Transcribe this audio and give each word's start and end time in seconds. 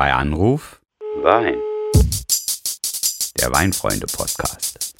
Bei 0.00 0.14
Anruf 0.14 0.80
Wein. 1.22 1.56
der 3.38 3.52
Weinfreunde-Podcast. 3.52 4.94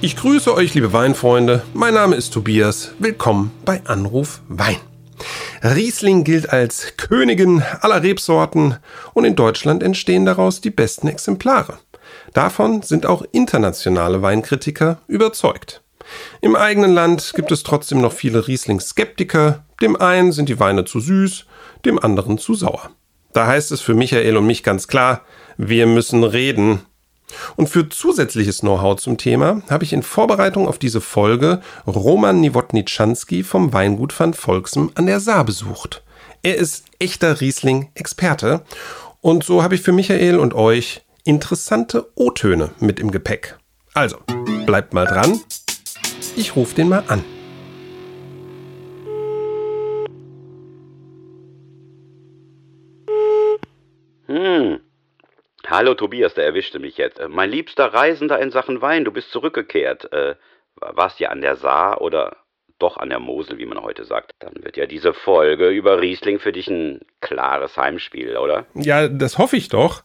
Ich 0.00 0.14
grüße 0.14 0.54
euch, 0.54 0.74
liebe 0.74 0.92
Weinfreunde. 0.92 1.64
Mein 1.74 1.94
Name 1.94 2.14
ist 2.14 2.32
Tobias. 2.32 2.92
Willkommen 3.00 3.50
bei 3.64 3.82
Anruf 3.86 4.42
Wein. 4.46 4.76
Riesling 5.64 6.22
gilt 6.22 6.50
als 6.50 6.96
Königin 6.96 7.64
aller 7.80 8.00
Rebsorten 8.04 8.76
und 9.12 9.24
in 9.24 9.34
Deutschland 9.34 9.82
entstehen 9.82 10.26
daraus 10.26 10.60
die 10.60 10.70
besten 10.70 11.08
Exemplare. 11.08 11.80
Davon 12.32 12.82
sind 12.82 13.06
auch 13.06 13.24
internationale 13.32 14.22
Weinkritiker 14.22 14.98
überzeugt. 15.08 15.82
Im 16.40 16.56
eigenen 16.56 16.92
Land 16.92 17.32
gibt 17.34 17.52
es 17.52 17.62
trotzdem 17.62 18.00
noch 18.00 18.12
viele 18.12 18.46
Riesling-Skeptiker. 18.46 19.64
Dem 19.80 19.96
einen 19.96 20.32
sind 20.32 20.48
die 20.48 20.60
Weine 20.60 20.84
zu 20.84 21.00
süß, 21.00 21.46
dem 21.84 21.98
anderen 21.98 22.38
zu 22.38 22.54
sauer. 22.54 22.90
Da 23.32 23.46
heißt 23.46 23.70
es 23.72 23.80
für 23.80 23.94
Michael 23.94 24.36
und 24.36 24.46
mich 24.46 24.62
ganz 24.62 24.88
klar, 24.88 25.22
wir 25.56 25.86
müssen 25.86 26.24
reden. 26.24 26.80
Und 27.56 27.68
für 27.68 27.88
zusätzliches 27.88 28.60
Know-how 28.60 28.96
zum 28.96 29.16
Thema 29.16 29.62
habe 29.70 29.84
ich 29.84 29.92
in 29.92 30.02
Vorbereitung 30.02 30.66
auf 30.66 30.78
diese 30.78 31.00
Folge 31.00 31.60
Roman 31.86 32.40
Niewodniczanski 32.40 33.44
vom 33.44 33.72
Weingut 33.72 34.18
van 34.18 34.34
Volksem 34.34 34.90
an 34.94 35.06
der 35.06 35.20
Saar 35.20 35.44
besucht. 35.44 36.02
Er 36.42 36.56
ist 36.56 36.86
echter 36.98 37.40
Riesling-Experte 37.40 38.62
und 39.20 39.44
so 39.44 39.62
habe 39.62 39.74
ich 39.74 39.82
für 39.82 39.92
Michael 39.92 40.38
und 40.38 40.54
euch 40.54 41.02
interessante 41.24 42.10
O-Töne 42.14 42.70
mit 42.80 42.98
im 42.98 43.10
Gepäck. 43.10 43.58
Also, 43.94 44.18
bleibt 44.66 44.94
mal 44.94 45.06
dran. 45.06 45.40
Ich 46.40 46.56
rufe 46.56 46.74
den 46.74 46.88
mal 46.88 47.04
an. 47.06 47.22
Hm. 54.24 54.80
Hallo 55.66 55.92
Tobias, 55.92 56.32
der 56.32 56.46
erwischte 56.46 56.78
mich 56.78 56.96
jetzt. 56.96 57.18
Äh, 57.20 57.28
Mein 57.28 57.50
liebster 57.50 57.92
Reisender 57.92 58.38
in 58.38 58.50
Sachen 58.50 58.80
Wein, 58.80 59.04
du 59.04 59.12
bist 59.12 59.30
zurückgekehrt. 59.32 60.10
Äh, 60.14 60.36
warst 60.76 61.20
ja 61.20 61.28
an 61.28 61.42
der 61.42 61.56
Saar 61.56 62.00
oder 62.00 62.38
doch 62.82 62.96
an 62.96 63.10
der 63.10 63.20
Mosel, 63.20 63.58
wie 63.58 63.66
man 63.66 63.80
heute 63.80 64.04
sagt. 64.04 64.32
Dann 64.40 64.54
wird 64.62 64.76
ja 64.76 64.86
diese 64.86 65.12
Folge 65.12 65.68
über 65.68 66.00
Riesling 66.00 66.38
für 66.38 66.52
dich 66.52 66.68
ein 66.68 67.00
klares 67.20 67.76
Heimspiel, 67.76 68.36
oder? 68.36 68.66
Ja, 68.74 69.08
das 69.08 69.38
hoffe 69.38 69.56
ich 69.56 69.68
doch. 69.68 70.02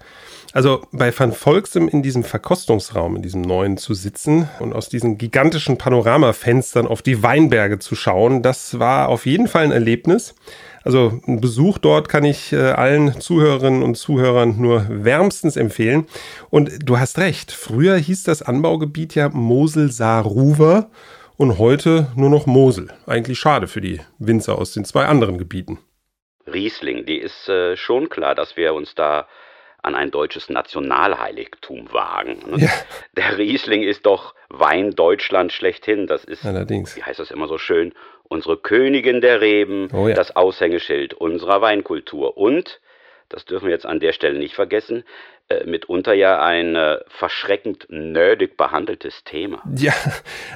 Also 0.54 0.84
bei 0.94 1.12
Van 1.18 1.34
Volksem 1.34 1.90
in 1.90 2.02
diesem 2.02 2.24
Verkostungsraum, 2.24 3.18
in 3.18 3.22
diesem 3.22 3.42
neuen 3.42 3.76
zu 3.76 3.94
sitzen 3.94 4.50
und 4.60 4.74
aus 4.74 4.88
diesen 4.88 5.18
gigantischen 5.18 5.78
Panoramafenstern 5.78 6.88
auf 6.88 7.02
die 7.02 7.22
Weinberge 7.22 7.80
zu 7.80 7.96
schauen, 7.96 8.42
das 8.42 8.80
war 8.80 9.10
auf 9.10 9.26
jeden 9.26 9.50
Fall 9.50 9.66
ein 9.66 9.74
Erlebnis. 9.74 10.34
Also 10.86 11.20
ein 11.28 11.42
Besuch 11.42 11.78
dort 11.78 12.08
kann 12.08 12.24
ich 12.24 12.54
äh, 12.54 12.58
allen 12.58 13.20
Zuhörerinnen 13.20 13.84
und 13.84 13.96
Zuhörern 13.96 14.62
nur 14.62 14.86
wärmstens 14.88 15.58
empfehlen. 15.58 16.06
Und 16.52 16.88
du 16.88 17.00
hast 17.00 17.18
recht, 17.18 17.52
früher 17.52 17.98
hieß 17.98 18.24
das 18.24 18.42
Anbaugebiet 18.42 19.14
ja 19.16 19.28
Mosel-Saar-Ruwer 19.28 20.90
und 21.38 21.58
heute 21.58 22.08
nur 22.16 22.30
noch 22.30 22.46
Mosel. 22.46 22.90
Eigentlich 23.08 23.40
schade 23.40 23.68
für 23.68 23.82
die 23.82 24.02
Winzer 24.20 24.58
aus 24.58 24.74
den 24.74 24.86
zwei 24.86 25.06
anderen 25.06 25.38
Gebieten. 25.38 25.80
Riesling, 26.48 27.06
die 27.06 27.18
ist 27.18 27.50
äh, 27.50 27.76
schon 27.76 28.10
klar, 28.10 28.36
dass 28.36 28.56
wir 28.58 28.74
uns 28.74 28.94
da 28.96 29.28
an 29.82 29.96
ein 29.96 30.12
deutsches 30.12 30.50
Nationalheiligtum 30.50 31.92
wagen. 31.94 32.38
ne? 32.48 32.64
Ja. 32.66 32.70
Der 33.18 33.38
Riesling 33.38 33.84
ist 33.84 34.06
doch 34.06 34.34
Wein 34.50 34.92
Deutschland 34.92 35.52
schlechthin. 35.52 36.08
Das 36.08 36.24
ist, 36.24 36.46
Allerdings. 36.46 36.96
wie 36.96 37.04
heißt 37.04 37.20
das 37.20 37.32
immer 37.32 37.48
so 37.48 37.58
schön, 37.58 37.94
unsere 38.24 38.58
Königin 38.58 39.22
der 39.22 39.42
Reben, 39.42 39.90
Oh 39.94 40.08
ja. 40.08 40.16
das 40.16 40.36
Aushängeschild 40.36 41.14
unserer 41.14 41.62
Weinkultur. 41.62 42.38
Und, 42.38 42.80
das 43.30 43.46
dürfen 43.46 43.66
wir 43.66 43.74
jetzt 43.74 43.86
an 43.86 44.00
der 44.00 44.14
Stelle 44.14 44.40
nicht 44.40 44.56
vergessen, 44.56 45.04
mitunter 45.66 46.14
ja 46.14 46.42
ein 46.44 46.76
äh, 46.76 46.98
verschreckend 47.08 47.86
nerdig 47.90 48.58
behandeltes 48.58 49.24
Thema. 49.24 49.62
Ja, 49.76 49.94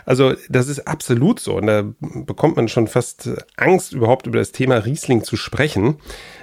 also 0.05 0.33
das 0.49 0.67
ist 0.67 0.87
absolut 0.87 1.39
so. 1.39 1.55
Und 1.55 1.67
da 1.67 1.83
bekommt 1.99 2.55
man 2.55 2.67
schon 2.67 2.87
fast 2.87 3.27
äh, 3.27 3.35
Angst, 3.55 3.93
überhaupt 3.93 4.25
über 4.25 4.39
das 4.39 4.51
Thema 4.51 4.77
Riesling 4.77 5.23
zu 5.23 5.37
sprechen. 5.37 5.99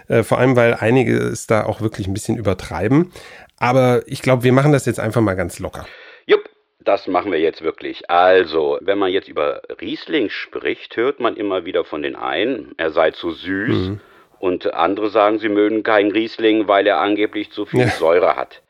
Äh, 0.09 0.23
vor 0.23 0.39
allem, 0.39 0.55
weil 0.55 0.75
einige 0.75 1.17
es 1.19 1.47
da 1.47 1.65
auch 1.65 1.81
wirklich 1.81 2.07
ein 2.07 2.15
bisschen 2.15 2.37
übertreiben. 2.37 3.13
Aber 3.59 4.03
ich 4.07 4.23
glaube, 4.23 4.45
wir 4.45 4.53
machen 4.53 4.73
das 4.73 4.87
jetzt 4.87 5.01
einfach 5.01 5.23
mal 5.23 5.35
ganz 5.35 5.59
locker. 5.59 5.87
Jupp, 6.27 6.49
das 6.79 7.07
machen 7.09 7.33
wir 7.33 7.41
jetzt 7.41 7.63
wirklich. 7.63 8.09
Also, 8.11 8.79
wenn 8.81 8.99
man 8.99 9.11
jetzt 9.11 9.29
über 9.29 9.63
Riesling 9.81 10.31
spricht, 10.31 10.97
hört 10.97 11.19
man 11.19 11.37
immer 11.37 11.65
wieder 11.65 11.85
von 11.85 12.03
den 12.03 12.15
einen, 12.15 12.75
er 12.77 12.93
sei 12.93 13.11
zu 13.11 13.33
süß. 13.33 13.99
Und 14.39 14.75
andere 14.75 15.11
sagen, 15.11 15.39
sie 15.39 15.49
mögen 15.49 15.83
keinen 15.83 16.13
Riesling, 16.13 16.69
weil 16.69 16.87
er 16.87 17.01
angeblich 17.01 17.51
zu 17.51 17.67
viel 17.67 17.81
Ja. 17.81 17.89
Säure 17.89 18.37
hat. 18.37 18.63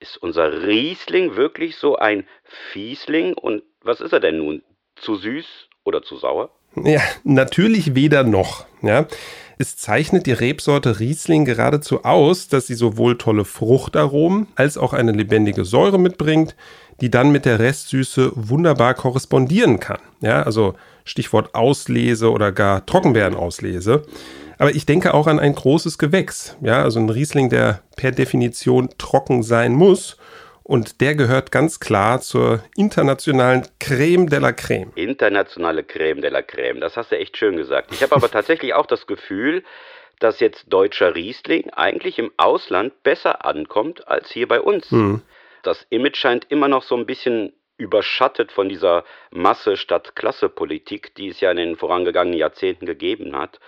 Ist 0.00 0.16
unser 0.16 0.66
Riesling 0.66 1.36
wirklich 1.36 1.76
so 1.76 1.96
ein 1.96 2.26
Fiesling? 2.72 3.34
Und 3.34 3.62
was 3.82 4.00
ist 4.00 4.12
er 4.12 4.20
denn 4.20 4.38
nun? 4.38 4.62
Zu 4.96 5.16
süß 5.16 5.46
oder 5.84 6.02
zu 6.02 6.16
sauer? 6.16 6.50
Ja, 6.76 7.00
natürlich 7.22 7.94
weder 7.94 8.24
noch. 8.24 8.66
Ja, 8.82 9.06
es 9.58 9.76
zeichnet 9.76 10.26
die 10.26 10.32
Rebsorte 10.32 10.98
Riesling 10.98 11.44
geradezu 11.44 12.04
aus, 12.04 12.48
dass 12.48 12.66
sie 12.66 12.74
sowohl 12.74 13.16
tolle 13.16 13.44
Fruchtaromen 13.44 14.48
als 14.56 14.76
auch 14.76 14.92
eine 14.92 15.12
lebendige 15.12 15.64
Säure 15.64 15.98
mitbringt, 15.98 16.56
die 17.00 17.10
dann 17.10 17.32
mit 17.32 17.44
der 17.44 17.58
Restsüße 17.58 18.32
wunderbar 18.34 18.94
korrespondieren 18.94 19.80
kann. 19.80 19.98
Ja, 20.20 20.42
also 20.42 20.74
Stichwort 21.04 21.54
Auslese 21.54 22.30
oder 22.30 22.52
gar 22.52 22.86
Trockenbeerenauslese. 22.86 24.04
Aber 24.58 24.70
ich 24.70 24.86
denke 24.86 25.14
auch 25.14 25.26
an 25.26 25.40
ein 25.40 25.54
großes 25.54 25.98
Gewächs. 25.98 26.56
Ja, 26.60 26.82
also 26.82 27.00
ein 27.00 27.10
Riesling, 27.10 27.50
der 27.50 27.82
per 27.96 28.12
Definition 28.12 28.88
trocken 28.98 29.42
sein 29.42 29.72
muss. 29.72 30.16
Und 30.62 31.02
der 31.02 31.14
gehört 31.14 31.52
ganz 31.52 31.78
klar 31.78 32.22
zur 32.22 32.64
internationalen 32.74 33.66
Creme 33.80 34.30
de 34.30 34.38
la 34.38 34.52
Creme. 34.52 34.92
Internationale 34.94 35.84
Creme 35.84 36.22
de 36.22 36.30
la 36.30 36.40
Creme, 36.40 36.80
das 36.80 36.96
hast 36.96 37.12
du 37.12 37.18
echt 37.18 37.36
schön 37.36 37.56
gesagt. 37.56 37.92
Ich 37.92 38.02
habe 38.02 38.14
aber 38.16 38.30
tatsächlich 38.30 38.72
auch 38.72 38.86
das 38.86 39.06
Gefühl, 39.06 39.62
dass 40.20 40.40
jetzt 40.40 40.64
deutscher 40.68 41.14
Riesling 41.14 41.68
eigentlich 41.70 42.18
im 42.18 42.30
Ausland 42.38 43.02
besser 43.02 43.44
ankommt 43.44 44.08
als 44.08 44.30
hier 44.30 44.48
bei 44.48 44.60
uns. 44.60 44.90
Das 45.64 45.86
Image 45.90 46.16
scheint 46.16 46.46
immer 46.50 46.68
noch 46.68 46.82
so 46.82 46.96
ein 46.96 47.06
bisschen 47.06 47.52
überschattet 47.76 48.52
von 48.52 48.68
dieser 48.68 49.04
Masse 49.32 49.76
statt 49.76 50.14
Klasse 50.14 50.48
Politik, 50.48 51.14
die 51.16 51.28
es 51.28 51.40
ja 51.40 51.50
in 51.50 51.56
den 51.56 51.76
vorangegangenen 51.76 52.38
Jahrzehnten 52.38 52.86
gegeben 52.86 53.34
hat. 53.36 53.58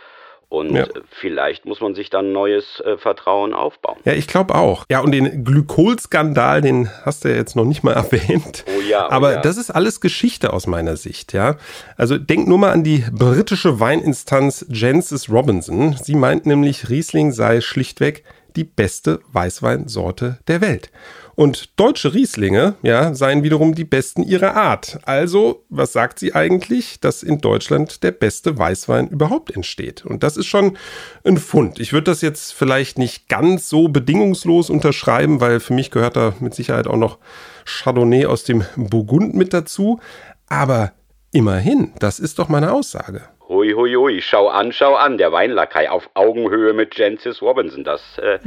Und 0.48 0.76
Ja. 0.76 0.84
äh, 0.84 0.90
vielleicht 1.10 1.64
muss 1.66 1.80
man 1.80 1.96
sich 1.96 2.08
dann 2.08 2.30
neues 2.30 2.78
äh, 2.80 2.98
Vertrauen 2.98 3.52
aufbauen. 3.52 3.96
Ja, 4.04 4.12
ich 4.12 4.28
glaube 4.28 4.54
auch. 4.54 4.84
Ja, 4.88 5.00
und 5.00 5.10
den 5.10 5.42
Glykolskandal, 5.44 6.60
den 6.60 6.88
hast 7.04 7.24
du 7.24 7.30
ja 7.30 7.34
jetzt 7.34 7.56
noch 7.56 7.64
nicht 7.64 7.82
mal 7.82 7.92
erwähnt. 7.94 8.64
Oh 8.68 8.80
ja, 8.80 9.06
oh 9.08 9.10
Aber 9.10 9.32
ja. 9.32 9.40
das 9.40 9.56
ist 9.56 9.70
alles 9.70 10.00
Geschichte 10.00 10.52
aus 10.52 10.68
meiner 10.68 10.96
Sicht, 10.96 11.32
ja. 11.32 11.56
Also 11.96 12.16
denk 12.16 12.46
nur 12.46 12.58
mal 12.58 12.70
an 12.70 12.84
die 12.84 13.04
britische 13.10 13.80
Weininstanz 13.80 14.64
Jancis 14.68 15.28
Robinson. 15.30 15.96
Sie 16.00 16.14
meint 16.14 16.46
nämlich, 16.46 16.88
Riesling 16.90 17.32
sei 17.32 17.60
schlichtweg 17.60 18.22
die 18.54 18.64
beste 18.64 19.18
Weißweinsorte 19.32 20.38
der 20.46 20.60
Welt. 20.60 20.90
Und 21.36 21.78
deutsche 21.78 22.14
Rieslinge, 22.14 22.76
ja, 22.82 23.14
seien 23.14 23.42
wiederum 23.42 23.74
die 23.74 23.84
besten 23.84 24.22
ihrer 24.22 24.56
Art. 24.56 24.98
Also, 25.04 25.64
was 25.68 25.92
sagt 25.92 26.18
sie 26.18 26.34
eigentlich? 26.34 26.98
Dass 26.98 27.22
in 27.22 27.42
Deutschland 27.42 28.02
der 28.02 28.12
beste 28.12 28.56
Weißwein 28.56 29.08
überhaupt 29.08 29.54
entsteht. 29.54 30.06
Und 30.06 30.22
das 30.22 30.38
ist 30.38 30.46
schon 30.46 30.78
ein 31.24 31.36
Fund. 31.36 31.78
Ich 31.78 31.92
würde 31.92 32.10
das 32.10 32.22
jetzt 32.22 32.54
vielleicht 32.54 32.96
nicht 32.96 33.28
ganz 33.28 33.68
so 33.68 33.88
bedingungslos 33.88 34.70
unterschreiben, 34.70 35.42
weil 35.42 35.60
für 35.60 35.74
mich 35.74 35.90
gehört 35.90 36.16
da 36.16 36.32
mit 36.40 36.54
Sicherheit 36.54 36.86
auch 36.86 36.96
noch 36.96 37.18
Chardonnay 37.66 38.24
aus 38.24 38.44
dem 38.44 38.64
Burgund 38.74 39.34
mit 39.34 39.52
dazu. 39.52 40.00
Aber 40.48 40.92
immerhin, 41.32 41.92
das 41.98 42.18
ist 42.18 42.38
doch 42.38 42.48
meine 42.48 42.72
Aussage. 42.72 43.20
Hui, 43.48 43.74
hui, 43.74 43.94
hui, 43.94 44.20
schau 44.22 44.48
an, 44.48 44.72
schau 44.72 44.96
an, 44.96 45.18
der 45.18 45.30
Weinlakai 45.30 45.88
auf 45.88 46.10
Augenhöhe 46.14 46.72
mit 46.72 46.96
Jancis 46.98 47.40
Robinson, 47.42 47.84
das 47.84 48.18
äh, 48.18 48.40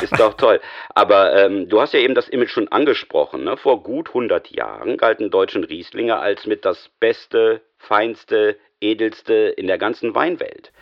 ist 0.00 0.16
doch 0.16 0.34
toll. 0.34 0.60
Aber 0.94 1.34
ähm, 1.34 1.68
du 1.68 1.80
hast 1.80 1.92
ja 1.92 1.98
eben 1.98 2.14
das 2.14 2.28
Image 2.28 2.50
schon 2.50 2.68
angesprochen, 2.68 3.42
ne? 3.42 3.56
vor 3.56 3.82
gut 3.82 4.10
100 4.10 4.52
Jahren 4.52 4.96
galten 4.96 5.30
deutschen 5.30 5.64
Rieslinge 5.64 6.20
als 6.20 6.46
mit 6.46 6.64
das 6.64 6.88
Beste, 7.00 7.62
Feinste, 7.78 8.56
Edelste 8.84 9.32
in 9.56 9.66
der 9.66 9.78
ganzen 9.78 10.14
Weinwelt. 10.14 10.72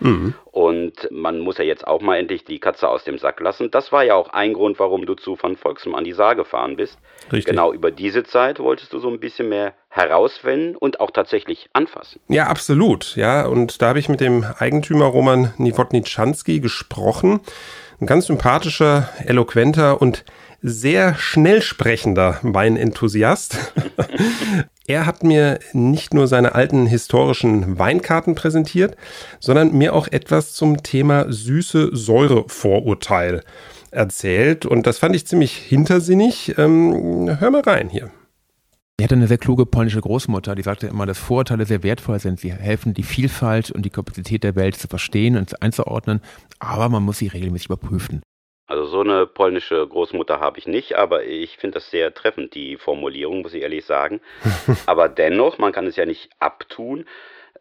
Und 0.50 1.08
man 1.10 1.38
muss 1.38 1.58
ja 1.58 1.64
jetzt 1.64 1.86
auch 1.86 2.02
mal 2.02 2.18
endlich 2.18 2.44
die 2.44 2.58
Katze 2.58 2.88
aus 2.88 3.04
dem 3.04 3.16
Sack 3.18 3.40
lassen. 3.40 3.70
Das 3.70 3.92
war 3.92 4.04
ja 4.04 4.14
auch 4.14 4.30
ein 4.30 4.52
Grund, 4.52 4.78
warum 4.78 5.06
du 5.06 5.14
zu 5.14 5.38
Van 5.40 5.56
Volksem 5.56 5.94
an 5.94 6.04
die 6.04 6.12
Saar 6.12 6.34
gefahren 6.34 6.76
bist. 6.76 6.98
Richtig. 7.26 7.46
Genau 7.46 7.72
über 7.72 7.90
diese 7.90 8.24
Zeit 8.24 8.58
wolltest 8.58 8.92
du 8.92 8.98
so 8.98 9.08
ein 9.08 9.20
bisschen 9.20 9.48
mehr 9.48 9.74
herausfinden 9.88 10.76
und 10.76 11.00
auch 11.00 11.10
tatsächlich 11.10 11.68
anfassen. 11.72 12.20
Ja, 12.28 12.48
absolut. 12.48 13.14
Ja, 13.16 13.46
und 13.46 13.80
da 13.80 13.88
habe 13.88 13.98
ich 13.98 14.08
mit 14.08 14.20
dem 14.20 14.44
Eigentümer 14.58 15.06
Roman 15.06 15.54
Niewodniczanski 15.58 16.60
gesprochen. 16.60 17.40
Ein 18.00 18.06
ganz 18.06 18.26
sympathischer, 18.26 19.08
eloquenter 19.24 20.02
und 20.02 20.24
sehr 20.62 21.14
schnell 21.16 21.60
sprechender 21.62 22.38
Weinenthusiast. 22.42 23.72
Er 24.86 25.06
hat 25.06 25.22
mir 25.22 25.60
nicht 25.72 26.12
nur 26.12 26.26
seine 26.26 26.54
alten 26.54 26.86
historischen 26.86 27.78
Weinkarten 27.78 28.34
präsentiert, 28.34 28.96
sondern 29.38 29.72
mir 29.72 29.94
auch 29.94 30.08
etwas 30.08 30.54
zum 30.54 30.82
Thema 30.82 31.32
süße 31.32 31.90
Säure-Vorurteil 31.92 33.42
erzählt. 33.92 34.66
Und 34.66 34.86
das 34.86 34.98
fand 34.98 35.14
ich 35.14 35.26
ziemlich 35.26 35.54
hintersinnig. 35.54 36.58
Ähm, 36.58 37.36
hör 37.38 37.50
mal 37.50 37.62
rein 37.62 37.88
hier. 37.88 38.10
Er 38.98 39.04
hatte 39.04 39.14
eine 39.14 39.26
sehr 39.26 39.38
kluge 39.38 39.66
polnische 39.66 40.00
Großmutter, 40.00 40.54
die 40.54 40.62
sagte 40.62 40.86
immer, 40.86 41.06
dass 41.06 41.18
Vorurteile 41.18 41.66
sehr 41.66 41.82
wertvoll 41.82 42.20
sind. 42.20 42.40
Sie 42.40 42.52
helfen, 42.52 42.94
die 42.94 43.02
Vielfalt 43.02 43.70
und 43.70 43.82
die 43.82 43.90
Komplexität 43.90 44.44
der 44.44 44.54
Welt 44.54 44.76
zu 44.76 44.86
verstehen 44.86 45.36
und 45.36 45.60
einzuordnen, 45.62 46.20
aber 46.58 46.88
man 46.88 47.02
muss 47.02 47.18
sie 47.18 47.28
regelmäßig 47.28 47.66
überprüfen. 47.66 48.22
Also 48.66 48.86
so 48.86 49.00
eine 49.00 49.26
polnische 49.26 49.86
Großmutter 49.86 50.40
habe 50.40 50.58
ich 50.58 50.66
nicht, 50.66 50.94
aber 50.94 51.24
ich 51.24 51.58
finde 51.58 51.74
das 51.74 51.90
sehr 51.90 52.14
treffend, 52.14 52.54
die 52.54 52.76
Formulierung, 52.76 53.42
muss 53.42 53.54
ich 53.54 53.62
ehrlich 53.62 53.84
sagen. 53.84 54.20
aber 54.86 55.08
dennoch, 55.08 55.58
man 55.58 55.72
kann 55.72 55.86
es 55.86 55.96
ja 55.96 56.06
nicht 56.06 56.30
abtun. 56.38 57.06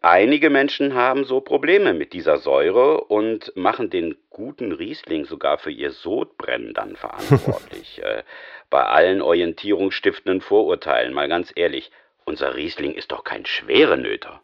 Einige 0.00 0.50
Menschen 0.50 0.94
haben 0.94 1.24
so 1.24 1.40
Probleme 1.40 1.94
mit 1.94 2.12
dieser 2.12 2.38
Säure 2.38 3.02
und 3.02 3.52
machen 3.54 3.88
den 3.88 4.16
guten 4.30 4.72
Riesling 4.72 5.26
sogar 5.26 5.58
für 5.58 5.70
ihr 5.70 5.92
Sodbrennen 5.92 6.74
dann 6.74 6.96
verantwortlich. 6.96 8.02
äh, 8.02 8.24
bei 8.68 8.82
allen 8.84 9.22
orientierungsstiftenden 9.22 10.40
Vorurteilen, 10.40 11.12
mal 11.12 11.28
ganz 11.28 11.52
ehrlich, 11.54 11.92
unser 12.24 12.56
Riesling 12.56 12.94
ist 12.94 13.12
doch 13.12 13.22
kein 13.22 13.46
Schwerenöter. 13.46 14.40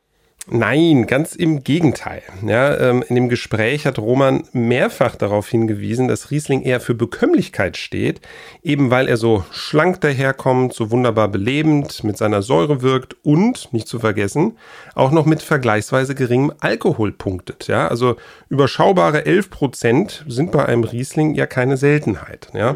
Nein, 0.51 1.07
ganz 1.07 1.35
im 1.35 1.63
Gegenteil. 1.63 2.23
Ja, 2.47 2.79
ähm, 2.79 3.05
in 3.07 3.17
dem 3.17 3.29
Gespräch 3.29 3.85
hat 3.85 3.99
Roman 3.99 4.45
mehrfach 4.53 5.15
darauf 5.15 5.49
hingewiesen, 5.49 6.09
dass 6.09 6.31
Riesling 6.31 6.63
eher 6.63 6.81
für 6.81 6.95
Bekömmlichkeit 6.95 7.77
steht, 7.77 8.23
eben 8.63 8.91
weil 8.91 9.09
er 9.09 9.19
so 9.19 9.45
schlank 9.51 10.01
daherkommt, 10.01 10.73
so 10.73 10.91
wunderbar 10.91 11.29
belebend, 11.29 12.03
mit 12.03 12.17
seiner 12.17 12.41
Säure 12.41 12.81
wirkt 12.81 13.17
und, 13.25 13.73
nicht 13.75 13.89
zu 13.89 13.99
vergessen, 13.99 14.57
auch 14.95 15.11
noch 15.11 15.27
mit 15.27 15.43
vergleichsweise 15.43 16.15
geringem 16.15 16.53
Alkohol 16.61 17.13
punktet. 17.13 17.67
Ja, 17.67 17.89
also 17.89 18.17
überschaubare 18.49 19.27
11 19.27 19.51
Prozent 19.51 20.25
sind 20.29 20.51
bei 20.53 20.65
einem 20.65 20.85
Riesling 20.85 21.35
ja 21.35 21.47
keine 21.47 21.77
Seltenheit. 21.77 22.49
Ja, 22.55 22.75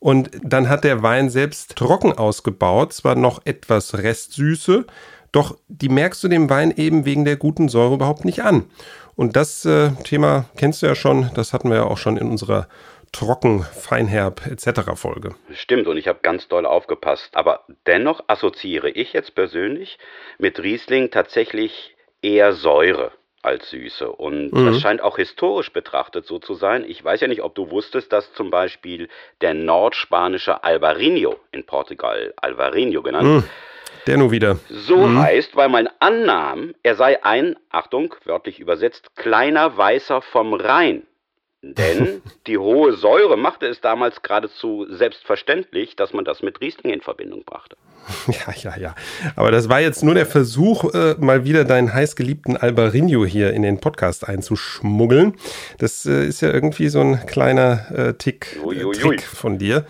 und 0.00 0.30
dann 0.42 0.68
hat 0.68 0.84
der 0.84 1.02
Wein 1.02 1.30
selbst 1.30 1.76
trocken 1.76 2.12
ausgebaut, 2.12 2.92
zwar 2.92 3.14
noch 3.14 3.40
etwas 3.46 3.96
Restsüße, 3.96 4.84
doch 5.32 5.56
die 5.68 5.88
merkst 5.88 6.22
du 6.24 6.28
dem 6.28 6.50
Wein 6.50 6.72
eben 6.76 7.04
wegen 7.04 7.24
der 7.24 7.36
guten 7.36 7.68
Säure 7.68 7.94
überhaupt 7.94 8.24
nicht 8.24 8.42
an. 8.42 8.64
Und 9.14 9.36
das 9.36 9.64
äh, 9.64 9.90
Thema 10.04 10.46
kennst 10.56 10.82
du 10.82 10.86
ja 10.86 10.94
schon, 10.94 11.30
das 11.34 11.52
hatten 11.52 11.70
wir 11.70 11.76
ja 11.76 11.84
auch 11.84 11.98
schon 11.98 12.16
in 12.16 12.30
unserer 12.30 12.68
trocken, 13.12 13.62
feinherb 13.62 14.46
etc. 14.46 14.92
Folge. 14.94 15.34
Stimmt, 15.52 15.86
und 15.86 15.96
ich 15.96 16.06
habe 16.06 16.18
ganz 16.22 16.48
doll 16.48 16.66
aufgepasst. 16.66 17.30
Aber 17.34 17.64
dennoch 17.86 18.22
assoziiere 18.26 18.90
ich 18.90 19.14
jetzt 19.14 19.34
persönlich 19.34 19.98
mit 20.38 20.62
Riesling 20.62 21.10
tatsächlich 21.10 21.96
eher 22.20 22.52
Säure 22.52 23.12
als 23.46 23.70
Süße. 23.70 24.10
Und 24.10 24.52
mhm. 24.52 24.66
das 24.66 24.80
scheint 24.80 25.00
auch 25.00 25.16
historisch 25.16 25.72
betrachtet 25.72 26.26
so 26.26 26.38
zu 26.38 26.54
sein. 26.54 26.84
Ich 26.86 27.02
weiß 27.02 27.20
ja 27.20 27.28
nicht, 27.28 27.42
ob 27.42 27.54
du 27.54 27.70
wusstest, 27.70 28.12
dass 28.12 28.32
zum 28.34 28.50
Beispiel 28.50 29.08
der 29.40 29.54
nordspanische 29.54 30.64
Alvarinho 30.64 31.36
in 31.52 31.64
Portugal 31.64 32.34
Alvarinho 32.36 33.02
genannt 33.02 33.28
mhm. 33.28 33.44
Der 34.06 34.16
nur 34.16 34.30
wieder. 34.30 34.58
So 34.68 34.98
mhm. 34.98 35.18
heißt, 35.18 35.56
weil 35.56 35.68
man 35.68 35.88
annahm, 35.98 36.74
er 36.84 36.94
sei 36.94 37.24
ein, 37.24 37.56
Achtung, 37.70 38.14
wörtlich 38.24 38.60
übersetzt, 38.60 39.16
kleiner 39.16 39.76
Weißer 39.76 40.22
vom 40.22 40.54
Rhein. 40.54 41.02
Denn 41.74 42.22
die 42.46 42.58
hohe 42.58 42.92
Säure 42.92 43.36
machte 43.36 43.66
es 43.66 43.80
damals 43.80 44.22
geradezu 44.22 44.86
selbstverständlich, 44.88 45.96
dass 45.96 46.12
man 46.12 46.24
das 46.24 46.42
mit 46.42 46.60
Riesling 46.60 46.92
in 46.92 47.00
Verbindung 47.00 47.44
brachte. 47.44 47.76
Ja, 48.28 48.52
ja, 48.54 48.76
ja. 48.78 48.94
Aber 49.34 49.50
das 49.50 49.68
war 49.68 49.80
jetzt 49.80 50.02
nur 50.04 50.14
der 50.14 50.26
Versuch, 50.26 50.92
äh, 50.94 51.14
mal 51.18 51.44
wieder 51.44 51.64
deinen 51.64 51.92
heißgeliebten 51.92 52.56
Albarinho 52.56 53.24
hier 53.24 53.52
in 53.52 53.62
den 53.62 53.80
Podcast 53.80 54.28
einzuschmuggeln. 54.28 55.34
Das 55.78 56.06
äh, 56.06 56.26
ist 56.26 56.40
ja 56.40 56.52
irgendwie 56.52 56.88
so 56.88 57.00
ein 57.00 57.26
kleiner 57.26 57.90
äh, 57.90 58.14
Tick, 58.14 58.58
äh, 58.64 58.98
Trick 58.98 59.22
von 59.22 59.58
dir. 59.58 59.86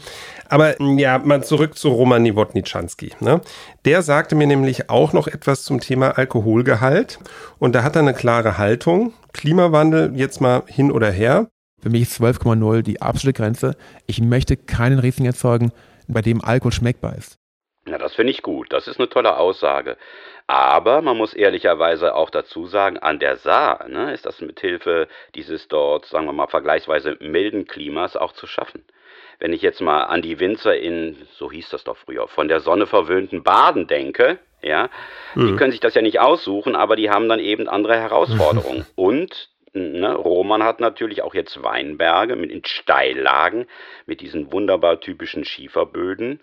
Aber 0.49 0.81
ja, 0.81 1.19
mal 1.19 1.43
zurück 1.43 1.77
zu 1.77 1.89
Roman 1.89 2.23
Niewodniczanski. 2.23 3.13
Ne? 3.21 3.41
Der 3.85 4.03
sagte 4.03 4.35
mir 4.35 4.47
nämlich 4.47 4.91
auch 4.91 5.13
noch 5.13 5.27
etwas 5.27 5.65
zum 5.65 5.81
Thema 5.81 6.17
Alkoholgehalt. 6.19 7.19
Und 7.59 7.75
da 7.75 7.83
hat 7.83 7.97
er 7.97 8.03
eine 8.03 8.15
klare 8.15 8.59
Haltung. 8.59 9.13
Klimawandel 9.33 10.13
jetzt 10.15 10.41
mal 10.41 10.63
hin 10.67 10.93
oder 10.93 11.11
her. 11.11 11.49
Für 11.87 11.91
mich 11.91 12.03
ist 12.03 12.21
12,0 12.21 12.83
die 12.83 13.01
absolute 13.01 13.41
Grenze. 13.41 13.77
Ich 14.09 14.21
möchte 14.21 14.57
keinen 14.57 14.99
Riesling 14.99 15.25
erzeugen, 15.25 15.71
bei 16.09 16.21
dem 16.21 16.43
Alkohol 16.43 16.73
schmeckbar 16.73 17.15
ist. 17.17 17.39
Ja, 17.87 17.97
das 17.97 18.13
finde 18.13 18.33
ich 18.33 18.43
gut. 18.43 18.73
Das 18.73 18.89
ist 18.89 18.99
eine 18.99 19.09
tolle 19.09 19.37
Aussage. 19.37 19.97
Aber 20.49 21.01
man 21.01 21.17
muss 21.17 21.33
ehrlicherweise 21.33 22.17
auch 22.17 22.31
dazu 22.31 22.67
sagen, 22.67 22.99
an 22.99 23.21
der 23.21 23.37
Saar 23.37 23.87
ne, 23.87 24.13
ist 24.13 24.27
das 24.27 24.41
mit 24.41 24.59
Hilfe 24.59 25.07
dieses 25.37 25.69
dort, 25.69 26.07
sagen 26.07 26.27
wir 26.27 26.33
mal, 26.33 26.49
vergleichsweise 26.49 27.19
milden 27.21 27.69
Klimas 27.69 28.17
auch 28.17 28.33
zu 28.33 28.49
schaffen. 28.49 28.85
Wenn 29.39 29.53
ich 29.53 29.63
jetzt 29.63 29.81
mal 29.81 30.07
an 30.07 30.23
die 30.23 30.41
Winzer 30.41 30.77
in, 30.77 31.17
so 31.39 31.53
hieß 31.53 31.69
das 31.69 31.85
doch 31.85 31.99
früher, 31.99 32.27
von 32.27 32.49
der 32.49 32.59
Sonne 32.59 32.87
verwöhnten 32.87 33.45
Baden 33.45 33.87
denke, 33.87 34.41
ja, 34.61 34.91
mhm. 35.37 35.47
die 35.47 35.55
können 35.55 35.71
sich 35.71 35.79
das 35.79 35.95
ja 35.95 36.03
nicht 36.03 36.19
aussuchen, 36.19 36.75
aber 36.75 36.97
die 36.97 37.11
haben 37.11 37.29
dann 37.29 37.39
eben 37.39 37.69
andere 37.69 37.97
Herausforderungen. 37.97 38.87
Und 38.97 39.51
Ne, 39.77 40.15
Roman 40.15 40.63
hat 40.63 40.81
natürlich 40.81 41.21
auch 41.21 41.35
jetzt 41.35 41.63
Weinberge 41.63 42.35
mit 42.35 42.51
in 42.51 42.65
Steillagen, 42.65 43.67
mit 44.07 44.23
diesen 44.23 44.51
wunderbar 44.51 45.01
typischen 45.01 45.45
Schieferböden. 45.45 46.41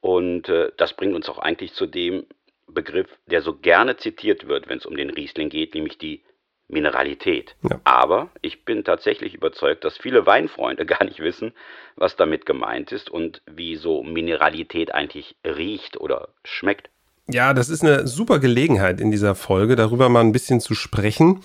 Und 0.00 0.48
äh, 0.48 0.72
das 0.78 0.94
bringt 0.94 1.14
uns 1.14 1.28
auch 1.28 1.38
eigentlich 1.38 1.74
zu 1.74 1.86
dem 1.86 2.24
Begriff, 2.66 3.08
der 3.26 3.42
so 3.42 3.54
gerne 3.54 3.98
zitiert 3.98 4.48
wird, 4.48 4.68
wenn 4.68 4.78
es 4.78 4.86
um 4.86 4.96
den 4.96 5.10
Riesling 5.10 5.50
geht, 5.50 5.74
nämlich 5.74 5.98
die 5.98 6.22
Mineralität. 6.68 7.54
Ja. 7.68 7.78
Aber 7.84 8.30
ich 8.40 8.64
bin 8.64 8.84
tatsächlich 8.84 9.34
überzeugt, 9.34 9.84
dass 9.84 9.98
viele 9.98 10.24
Weinfreunde 10.24 10.86
gar 10.86 11.04
nicht 11.04 11.20
wissen, 11.20 11.52
was 11.96 12.16
damit 12.16 12.46
gemeint 12.46 12.90
ist 12.90 13.10
und 13.10 13.42
wie 13.46 13.76
so 13.76 14.02
Mineralität 14.02 14.94
eigentlich 14.94 15.36
riecht 15.44 16.00
oder 16.00 16.30
schmeckt. 16.42 16.88
Ja, 17.28 17.54
das 17.54 17.68
ist 17.68 17.84
eine 17.84 18.08
super 18.08 18.40
Gelegenheit 18.40 19.00
in 19.00 19.12
dieser 19.12 19.36
Folge, 19.36 19.76
darüber 19.76 20.08
mal 20.08 20.20
ein 20.20 20.32
bisschen 20.32 20.60
zu 20.60 20.74
sprechen. 20.74 21.40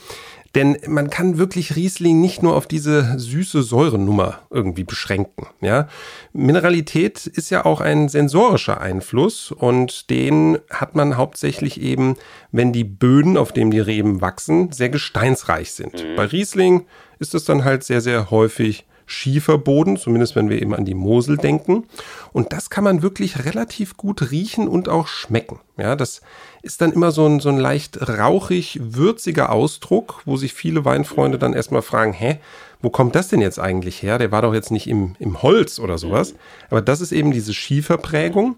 Denn 0.57 0.75
man 0.87 1.11
kann 1.11 1.37
wirklich 1.37 1.75
Riesling 1.75 2.19
nicht 2.19 2.41
nur 2.41 2.55
auf 2.55 2.65
diese 2.65 3.19
süße 3.19 3.61
Säurennummer 3.61 4.39
irgendwie 4.49 4.83
beschränken. 4.83 5.45
Ja? 5.61 5.87
Mineralität 6.33 7.27
ist 7.27 7.51
ja 7.51 7.63
auch 7.63 7.79
ein 7.79 8.09
sensorischer 8.09 8.81
Einfluss 8.81 9.51
und 9.51 10.09
den 10.09 10.57
hat 10.71 10.95
man 10.95 11.15
hauptsächlich 11.15 11.79
eben, 11.79 12.15
wenn 12.51 12.73
die 12.73 12.85
Böden, 12.85 13.37
auf 13.37 13.51
denen 13.51 13.69
die 13.69 13.79
Reben 13.79 14.19
wachsen, 14.19 14.71
sehr 14.71 14.89
gesteinsreich 14.89 15.73
sind. 15.73 15.93
Mhm. 15.93 16.15
Bei 16.15 16.25
Riesling 16.25 16.87
ist 17.19 17.35
es 17.35 17.45
dann 17.45 17.63
halt 17.63 17.83
sehr, 17.83 18.01
sehr 18.01 18.31
häufig 18.31 18.87
Schieferboden, 19.07 19.97
zumindest 19.97 20.35
wenn 20.35 20.49
wir 20.49 20.61
eben 20.61 20.75
an 20.75 20.85
die 20.85 20.93
Mosel 20.93 21.37
denken. 21.37 21.85
Und 22.33 22.53
das 22.53 22.69
kann 22.69 22.83
man 22.83 23.01
wirklich 23.01 23.45
relativ 23.45 23.97
gut 23.97 24.29
riechen 24.31 24.67
und 24.67 24.89
auch 24.89 25.07
schmecken. 25.07 25.59
Ja, 25.77 25.95
das 25.95 26.21
ist 26.61 26.81
dann 26.81 26.91
immer 26.91 27.11
so 27.11 27.25
ein, 27.25 27.39
so 27.39 27.49
ein 27.49 27.57
leicht 27.57 28.09
rauchig, 28.09 28.79
würziger 28.81 29.51
Ausdruck, 29.51 30.21
wo 30.25 30.35
sich 30.37 30.53
viele 30.53 30.85
Weinfreunde 30.85 31.39
dann 31.39 31.53
erstmal 31.53 31.81
fragen, 31.81 32.13
hä, 32.13 32.39
wo 32.81 32.89
kommt 32.89 33.15
das 33.15 33.29
denn 33.29 33.41
jetzt 33.41 33.59
eigentlich 33.59 34.03
her? 34.03 34.17
Der 34.17 34.31
war 34.31 34.41
doch 34.41 34.53
jetzt 34.53 34.71
nicht 34.71 34.87
im, 34.87 35.15
im 35.19 35.41
Holz 35.41 35.79
oder 35.79 35.97
sowas. 35.97 36.35
Aber 36.69 36.81
das 36.81 37.01
ist 37.01 37.11
eben 37.11 37.31
diese 37.31 37.53
Schieferprägung. 37.53 38.57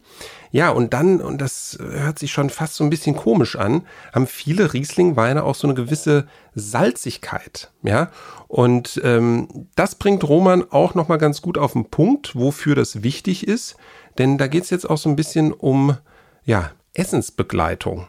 Ja, 0.52 0.70
und 0.72 0.94
dann, 0.94 1.22
und 1.22 1.40
das 1.40 1.78
hört 1.80 2.18
sich 2.18 2.32
schon 2.32 2.50
fast 2.50 2.76
so 2.76 2.84
ein 2.84 2.90
bisschen 2.90 3.16
komisch 3.16 3.56
an, 3.56 3.86
haben 4.14 4.26
viele 4.26 4.74
Riesling-Weine 4.74 5.44
auch 5.44 5.56
so 5.56 5.68
eine 5.68 5.76
gewisse 5.76 6.28
Salzigkeit. 6.56 7.72
Ja, 7.84 8.10
und 8.48 9.00
ähm, 9.04 9.68
das 9.76 9.96
bringt 9.96 10.28
Roman 10.28 10.66
auch 10.72 10.96
nochmal 10.96 11.20
ganz 11.20 11.42
gut 11.42 11.58
auf 11.58 11.74
den 11.74 11.90
Punkt, 11.90 12.36
wofür 12.36 12.76
das 12.76 13.04
wichtig 13.04 13.48
ist. 13.48 13.78
Denn 14.18 14.38
da 14.38 14.48
geht 14.48 14.64
es 14.64 14.70
jetzt 14.70 14.90
auch 14.90 14.98
so 14.98 15.10
ein 15.10 15.16
bisschen 15.16 15.54
um, 15.54 15.98
ja, 16.44 16.72
Essensbegleitung. 16.94 18.08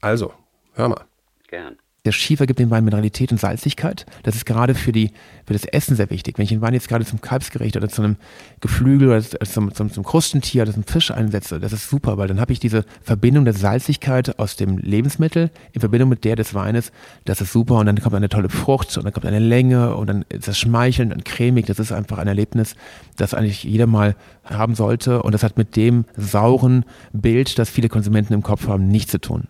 Also, 0.00 0.34
hör 0.74 0.88
mal. 0.88 1.04
Gern. 1.48 1.76
Der 2.06 2.12
Schiefer 2.12 2.46
gibt 2.46 2.60
dem 2.60 2.70
Wein 2.70 2.84
Mineralität 2.84 3.32
und 3.32 3.40
Salzigkeit. 3.40 4.06
Das 4.22 4.36
ist 4.36 4.46
gerade 4.46 4.76
für, 4.76 4.92
die, 4.92 5.10
für 5.44 5.54
das 5.54 5.64
Essen 5.64 5.96
sehr 5.96 6.08
wichtig. 6.08 6.38
Wenn 6.38 6.44
ich 6.44 6.50
den 6.50 6.60
Wein 6.60 6.72
jetzt 6.72 6.88
gerade 6.88 7.04
zum 7.04 7.20
Kalbsgericht 7.20 7.76
oder 7.76 7.88
zu 7.88 8.00
einem 8.00 8.16
Geflügel 8.60 9.08
oder 9.08 9.22
zum, 9.22 9.74
zum, 9.74 9.90
zum 9.90 10.04
Krustentier 10.04 10.62
oder 10.62 10.72
zum 10.72 10.84
Fisch 10.84 11.10
einsetze, 11.10 11.58
das 11.58 11.72
ist 11.72 11.90
super, 11.90 12.16
weil 12.16 12.28
dann 12.28 12.40
habe 12.40 12.52
ich 12.52 12.60
diese 12.60 12.84
Verbindung 13.02 13.44
der 13.44 13.54
Salzigkeit 13.54 14.38
aus 14.38 14.54
dem 14.54 14.78
Lebensmittel 14.78 15.50
in 15.72 15.80
Verbindung 15.80 16.08
mit 16.08 16.24
der 16.24 16.36
des 16.36 16.54
Weines. 16.54 16.92
Das 17.24 17.40
ist 17.40 17.52
super 17.52 17.80
und 17.80 17.86
dann 17.86 18.00
kommt 18.00 18.14
eine 18.14 18.28
tolle 18.28 18.50
Frucht 18.50 18.96
und 18.96 19.04
dann 19.04 19.12
kommt 19.12 19.26
eine 19.26 19.40
Länge 19.40 19.96
und 19.96 20.06
dann 20.06 20.24
ist 20.28 20.46
das 20.46 20.56
schmeichelnd 20.56 21.12
und 21.12 21.24
cremig. 21.24 21.66
Das 21.66 21.80
ist 21.80 21.90
einfach 21.90 22.18
ein 22.18 22.28
Erlebnis, 22.28 22.76
das 23.16 23.34
eigentlich 23.34 23.64
jeder 23.64 23.88
mal 23.88 24.14
haben 24.44 24.76
sollte 24.76 25.24
und 25.24 25.32
das 25.32 25.42
hat 25.42 25.58
mit 25.58 25.74
dem 25.74 26.04
sauren 26.16 26.84
Bild, 27.12 27.58
das 27.58 27.68
viele 27.68 27.88
Konsumenten 27.88 28.32
im 28.32 28.44
Kopf 28.44 28.68
haben, 28.68 28.86
nichts 28.86 29.10
zu 29.10 29.20
tun. 29.20 29.48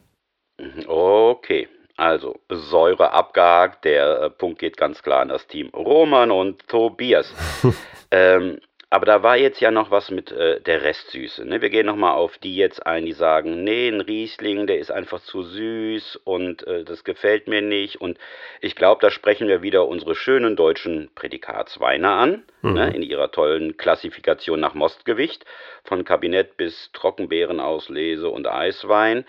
Also 1.97 2.41
Säure 2.51 3.13
abgehakt, 3.13 3.85
der 3.85 4.21
äh, 4.21 4.31
Punkt 4.31 4.59
geht 4.59 4.77
ganz 4.77 5.03
klar 5.03 5.21
an 5.23 5.29
das 5.29 5.47
Team 5.47 5.71
Roman 5.71 6.31
und 6.31 6.67
Tobias. 6.69 7.35
ähm, 8.11 8.61
Aber 8.89 9.05
da 9.05 9.23
war 9.23 9.37
jetzt 9.37 9.61
ja 9.61 9.73
noch 9.73 9.91
was 9.91 10.11
mit 10.11 10.31
äh, 10.31 10.61
der 10.61 10.83
Restsüße. 10.83 11.45
Ne? 11.45 11.61
Wir 11.61 11.71
gehen 11.71 11.87
nochmal 11.87 12.13
auf 12.13 12.39
die 12.39 12.55
jetzt 12.55 12.87
ein, 12.87 13.05
die 13.05 13.15
sagen, 13.15 13.65
nee, 13.65 13.89
ein 13.89 14.01
Riesling, 14.01 14.69
der 14.69 14.79
ist 14.79 14.93
einfach 14.93 15.21
zu 15.21 15.43
süß 15.43 16.21
und 16.23 16.65
äh, 16.67 16.85
das 16.85 17.03
gefällt 17.03 17.49
mir 17.49 17.63
nicht. 17.63 18.01
Und 18.01 18.17
ich 18.61 18.77
glaube, 18.77 19.01
da 19.01 19.11
sprechen 19.11 19.49
wir 19.49 19.63
wieder 19.63 19.89
unsere 19.89 20.15
schönen 20.15 20.55
deutschen 20.55 21.11
Prädikatsweine 21.17 22.09
an, 22.09 22.45
mhm. 22.63 22.73
ne? 22.75 22.95
in 22.95 23.03
ihrer 23.03 23.33
tollen 23.33 23.77
Klassifikation 23.77 24.61
nach 24.61 24.75
Mostgewicht, 24.75 25.45
von 25.83 26.05
Kabinett 26.05 26.57
bis 26.57 26.91
Trockenbeerenauslese 26.93 28.29
und 28.29 28.47
Eiswein. 28.47 29.25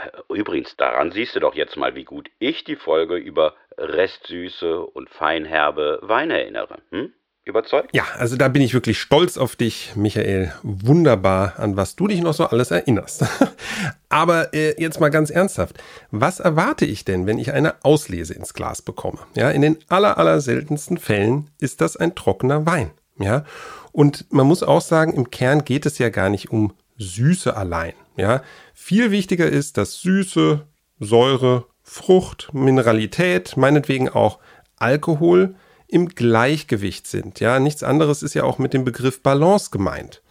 Äh, 0.00 0.34
übrigens, 0.34 0.76
daran 0.76 1.12
siehst 1.12 1.34
du 1.36 1.40
doch 1.40 1.54
jetzt 1.54 1.76
mal, 1.76 1.94
wie 1.94 2.04
gut 2.04 2.30
ich 2.38 2.64
die 2.64 2.76
Folge 2.76 3.16
über 3.16 3.54
Restsüße 3.76 4.80
und 4.80 5.10
feinherbe 5.10 6.00
Weine 6.02 6.40
erinnere. 6.40 6.78
Hm? 6.90 7.12
Überzeugt? 7.44 7.88
Ja, 7.94 8.04
also 8.16 8.36
da 8.36 8.48
bin 8.48 8.60
ich 8.60 8.74
wirklich 8.74 9.00
stolz 9.00 9.38
auf 9.38 9.56
dich, 9.56 9.92
Michael. 9.96 10.52
Wunderbar, 10.62 11.54
an 11.58 11.76
was 11.76 11.96
du 11.96 12.06
dich 12.06 12.20
noch 12.20 12.34
so 12.34 12.44
alles 12.44 12.70
erinnerst. 12.70 13.24
Aber 14.10 14.52
äh, 14.52 14.80
jetzt 14.80 15.00
mal 15.00 15.08
ganz 15.08 15.30
ernsthaft. 15.30 15.82
Was 16.10 16.38
erwarte 16.38 16.84
ich 16.84 17.06
denn, 17.06 17.26
wenn 17.26 17.38
ich 17.38 17.52
eine 17.52 17.82
Auslese 17.82 18.34
ins 18.34 18.52
Glas 18.52 18.82
bekomme? 18.82 19.20
Ja, 19.34 19.50
in 19.50 19.62
den 19.62 19.78
aller, 19.88 20.18
aller 20.18 20.40
seltensten 20.40 20.98
Fällen 20.98 21.48
ist 21.58 21.80
das 21.80 21.96
ein 21.96 22.14
trockener 22.14 22.66
Wein. 22.66 22.90
Ja, 23.18 23.44
und 23.92 24.30
man 24.30 24.46
muss 24.46 24.62
auch 24.62 24.80
sagen, 24.80 25.14
im 25.14 25.30
Kern 25.30 25.64
geht 25.64 25.86
es 25.86 25.98
ja 25.98 26.10
gar 26.10 26.28
nicht 26.28 26.50
um 26.50 26.74
Süße 26.98 27.56
allein. 27.56 27.94
Ja, 28.16 28.42
viel 28.74 29.10
wichtiger 29.10 29.48
ist, 29.48 29.76
dass 29.76 30.00
Süße, 30.00 30.66
Säure, 30.98 31.66
Frucht, 31.82 32.50
Mineralität, 32.52 33.56
meinetwegen 33.56 34.08
auch 34.08 34.38
Alkohol 34.76 35.54
im 35.88 36.08
Gleichgewicht 36.08 37.06
sind. 37.06 37.40
Ja, 37.40 37.58
nichts 37.58 37.82
anderes 37.82 38.22
ist 38.22 38.34
ja 38.34 38.44
auch 38.44 38.58
mit 38.58 38.74
dem 38.74 38.84
Begriff 38.84 39.22
Balance 39.22 39.70
gemeint. 39.70 40.22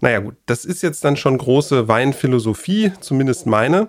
Naja 0.00 0.20
gut, 0.20 0.36
das 0.46 0.64
ist 0.64 0.82
jetzt 0.82 1.04
dann 1.04 1.16
schon 1.16 1.38
große 1.38 1.88
Weinphilosophie, 1.88 2.92
zumindest 3.00 3.46
meine. 3.46 3.88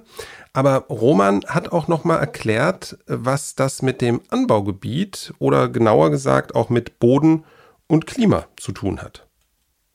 Aber 0.53 0.85
Roman 0.89 1.45
hat 1.45 1.71
auch 1.71 1.87
nochmal 1.87 2.19
erklärt, 2.19 2.97
was 3.05 3.53
das 3.55 3.81
mit 3.81 4.01
dem 4.01 4.21
Anbaugebiet 4.29 5.33
oder 5.37 5.69
genauer 5.69 6.09
gesagt 6.09 6.55
auch 6.55 6.69
mit 6.69 6.99
Boden 6.99 7.45
und 7.87 8.07
Klima 8.07 8.47
zu 8.57 8.71
tun 8.71 9.01
hat. 9.01 9.28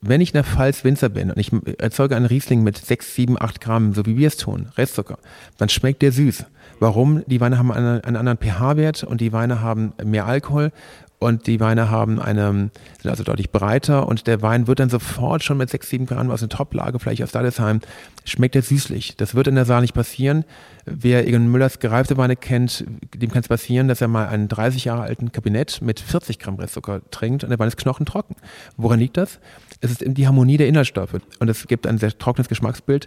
Wenn 0.06 0.20
ich 0.20 0.30
in 0.30 0.34
der 0.34 0.44
Pfalz 0.44 0.84
Winzer 0.84 1.08
bin 1.08 1.30
und 1.30 1.38
ich 1.38 1.50
erzeuge 1.78 2.14
einen 2.14 2.26
Riesling 2.26 2.62
mit 2.62 2.76
6, 2.76 3.14
7, 3.14 3.40
8 3.40 3.58
Gramm, 3.58 3.94
so 3.94 4.04
wie 4.04 4.18
wir 4.18 4.28
es 4.28 4.36
tun, 4.36 4.66
Restzucker, 4.76 5.18
dann 5.56 5.70
schmeckt 5.70 6.02
der 6.02 6.12
süß. 6.12 6.44
Warum? 6.78 7.22
Die 7.26 7.40
Weine 7.40 7.56
haben 7.56 7.72
einen, 7.72 8.02
einen 8.02 8.16
anderen 8.16 8.36
pH-Wert 8.36 9.04
und 9.04 9.22
die 9.22 9.32
Weine 9.32 9.62
haben 9.62 9.94
mehr 10.04 10.26
Alkohol 10.26 10.72
und 11.18 11.46
die 11.46 11.60
Weine 11.60 11.90
haben 11.90 12.20
eine, 12.20 12.70
sind 13.00 13.10
also 13.10 13.24
deutlich 13.24 13.50
breiter 13.50 14.06
und 14.06 14.26
der 14.26 14.42
Wein 14.42 14.66
wird 14.66 14.80
dann 14.80 14.90
sofort 14.90 15.42
schon 15.42 15.56
mit 15.56 15.70
6, 15.70 15.88
7 15.88 16.06
Gramm 16.06 16.30
aus 16.30 16.42
einer 16.42 16.50
Toplage, 16.50 16.98
vielleicht 16.98 17.22
aus 17.22 17.32
Dadesheim, 17.32 17.80
schmeckt 18.24 18.56
er 18.56 18.62
süßlich. 18.62 19.16
Das 19.16 19.34
wird 19.34 19.46
in 19.46 19.54
der 19.54 19.64
Saar 19.64 19.80
nicht 19.80 19.94
passieren. 19.94 20.44
Wer 20.84 21.26
Egon 21.26 21.50
Müllers 21.50 21.78
gereifte 21.78 22.16
Weine 22.16 22.36
kennt, 22.36 22.84
dem 23.14 23.30
kann 23.30 23.40
es 23.40 23.48
passieren, 23.48 23.88
dass 23.88 24.00
er 24.00 24.08
mal 24.08 24.26
einen 24.28 24.48
30 24.48 24.84
Jahre 24.84 25.02
alten 25.02 25.32
Kabinett 25.32 25.80
mit 25.80 26.00
40 26.00 26.38
Gramm 26.38 26.56
Restzucker 26.56 27.00
trinkt 27.10 27.44
und 27.44 27.50
der 27.50 27.58
Wein 27.58 27.68
ist 27.68 27.78
knochentrocken. 27.78 28.36
Woran 28.76 28.98
liegt 28.98 29.16
das? 29.16 29.38
Es 29.80 29.90
ist 29.90 30.02
die 30.04 30.26
Harmonie 30.26 30.56
der 30.56 30.68
Inhaltsstoffe 30.68 31.20
und 31.38 31.48
es 31.48 31.66
gibt 31.66 31.86
ein 31.86 31.98
sehr 31.98 32.16
trockenes 32.18 32.48
Geschmacksbild. 32.48 33.06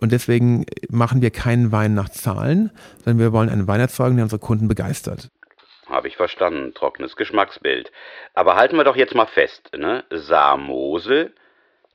Und 0.00 0.10
deswegen 0.10 0.66
machen 0.90 1.22
wir 1.22 1.30
keinen 1.30 1.70
Wein 1.70 1.94
nach 1.94 2.08
Zahlen, 2.08 2.72
sondern 3.04 3.20
wir 3.20 3.32
wollen 3.32 3.48
einen 3.48 3.68
Wein 3.68 3.78
erzeugen, 3.78 4.16
der 4.16 4.24
unsere 4.24 4.40
Kunden 4.40 4.66
begeistert. 4.66 5.30
Habe 5.92 6.08
ich 6.08 6.16
verstanden, 6.16 6.74
trockenes 6.74 7.16
Geschmacksbild. 7.16 7.92
Aber 8.34 8.56
halten 8.56 8.76
wir 8.76 8.84
doch 8.84 8.96
jetzt 8.96 9.14
mal 9.14 9.26
fest, 9.26 9.70
ne? 9.76 10.04
Saarmosel, 10.10 11.32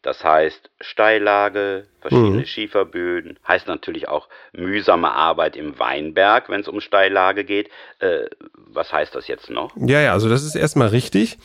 das 0.04 0.24
heißt 0.24 0.70
Steillage, 0.80 1.88
verschiedene 2.00 2.38
mhm. 2.38 2.46
Schieferböden, 2.46 3.40
heißt 3.48 3.68
natürlich 3.68 4.08
auch 4.08 4.30
mühsame 4.54 5.12
Arbeit 5.12 5.56
im 5.56 5.80
Weinberg, 5.80 6.50
wenn 6.50 6.62
es 6.62 6.68
um 6.68 6.80
Steillage 6.80 7.44
geht. 7.44 7.70
Äh, 8.00 8.28
was 8.56 8.94
heißt 8.94 9.16
das 9.16 9.28
jetzt 9.28 9.50
noch? 9.50 9.76
Ja, 9.76 10.00
ja, 10.00 10.14
also 10.14 10.30
das 10.30 10.44
ist 10.44 10.56
erstmal 10.56 10.90
richtig. 10.90 11.40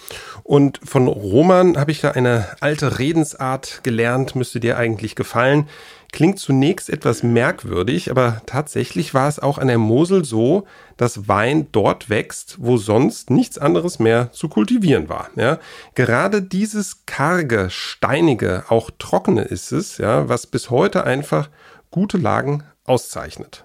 Und 0.45 0.79
von 0.85 1.09
Roman 1.09 1.79
habe 1.79 1.91
ich 1.91 2.03
da 2.03 2.11
eine 2.11 2.55
alte 2.61 2.99
Redensart 2.99 3.83
gelernt, 3.83 4.37
müsste 4.37 4.61
dir 4.61 4.77
eigentlich 4.77 5.17
gefallen. 5.17 5.69
Klingt 6.13 6.39
zunächst 6.39 6.91
etwas 6.91 7.23
merkwürdig, 7.23 8.11
aber 8.11 8.43
tatsächlich 8.45 9.15
war 9.15 9.29
es 9.29 9.39
auch 9.39 9.57
an 9.57 9.69
der 9.69 9.79
Mosel 9.79 10.27
so, 10.27 10.67
dass 10.99 11.27
Wein 11.27 11.69
dort 11.73 12.11
wächst, 12.11 12.57
wo 12.61 12.77
sonst 12.77 13.31
nichts 13.31 13.57
anderes 13.57 13.99
mehr 13.99 14.31
zu 14.31 14.51
kultivieren 14.51 15.09
war. 15.09 15.31
Ja, 15.37 15.59
gerade 15.95 16.43
dieses 16.43 17.07
karge, 17.07 17.69
steinige, 17.71 18.65
auch 18.69 18.91
trockene 18.99 19.43
ist 19.43 19.73
es, 19.73 19.97
ja, 19.97 20.29
was 20.29 20.47
bis 20.47 20.69
heute 20.69 21.05
einfach 21.05 21.49
gute 21.91 22.19
Lagen 22.19 22.63
auszeichnet. 22.85 23.65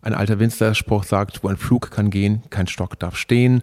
Ein 0.00 0.14
alter 0.14 0.38
Winzerspruch 0.38 1.02
sagt, 1.02 1.42
wo 1.42 1.48
ein 1.48 1.56
Flug 1.56 1.90
kann 1.90 2.10
gehen, 2.10 2.44
kein 2.50 2.68
Stock 2.68 2.96
darf 3.00 3.16
stehen. 3.16 3.62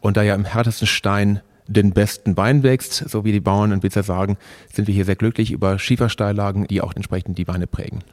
Und 0.00 0.16
da 0.16 0.22
ja 0.22 0.34
im 0.34 0.44
härtesten 0.44 0.88
Stein 0.88 1.40
den 1.68 1.92
besten 1.92 2.36
Wein 2.36 2.62
wächst, 2.62 3.08
so 3.08 3.24
wie 3.24 3.32
die 3.32 3.40
Bauern 3.40 3.72
und 3.72 3.82
Winzer 3.82 4.02
sagen, 4.02 4.38
sind 4.72 4.88
wir 4.88 4.94
hier 4.94 5.04
sehr 5.04 5.16
glücklich 5.16 5.50
über 5.50 5.78
Schiefersteillagen, 5.78 6.66
die 6.66 6.80
auch 6.80 6.94
entsprechend 6.94 7.38
die 7.38 7.48
Weine 7.48 7.66
prägen. 7.66 8.04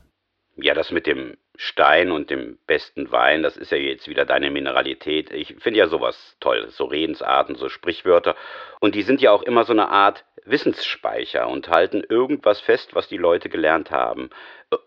Ja, 0.56 0.74
das 0.74 0.92
mit 0.92 1.08
dem 1.08 1.36
Stein 1.56 2.12
und 2.12 2.30
dem 2.30 2.58
besten 2.68 3.12
Wein, 3.12 3.44
das 3.44 3.58
ist 3.58 3.72
ja 3.72 3.78
jetzt 3.78 4.08
wieder 4.08 4.26
deine 4.26 4.52
Mineralität. 4.52 5.32
Ich 5.32 5.56
finde 5.60 5.80
ja 5.80 5.88
sowas 5.88 6.36
toll, 6.40 6.68
so 6.70 6.86
Redensarten, 6.86 7.56
so 7.56 7.70
Sprichwörter. 7.70 8.36
Und 8.80 8.96
die 8.96 9.02
sind 9.02 9.22
ja 9.22 9.32
auch 9.32 9.44
immer 9.44 9.64
so 9.64 9.74
eine 9.74 9.90
Art 9.90 10.26
Wissensspeicher 10.46 11.48
und 11.48 11.70
halten 11.70 12.04
irgendwas 12.08 12.60
fest, 12.60 12.96
was 12.96 13.08
die 13.08 13.18
Leute 13.18 13.50
gelernt 13.50 13.92
haben. 13.92 14.30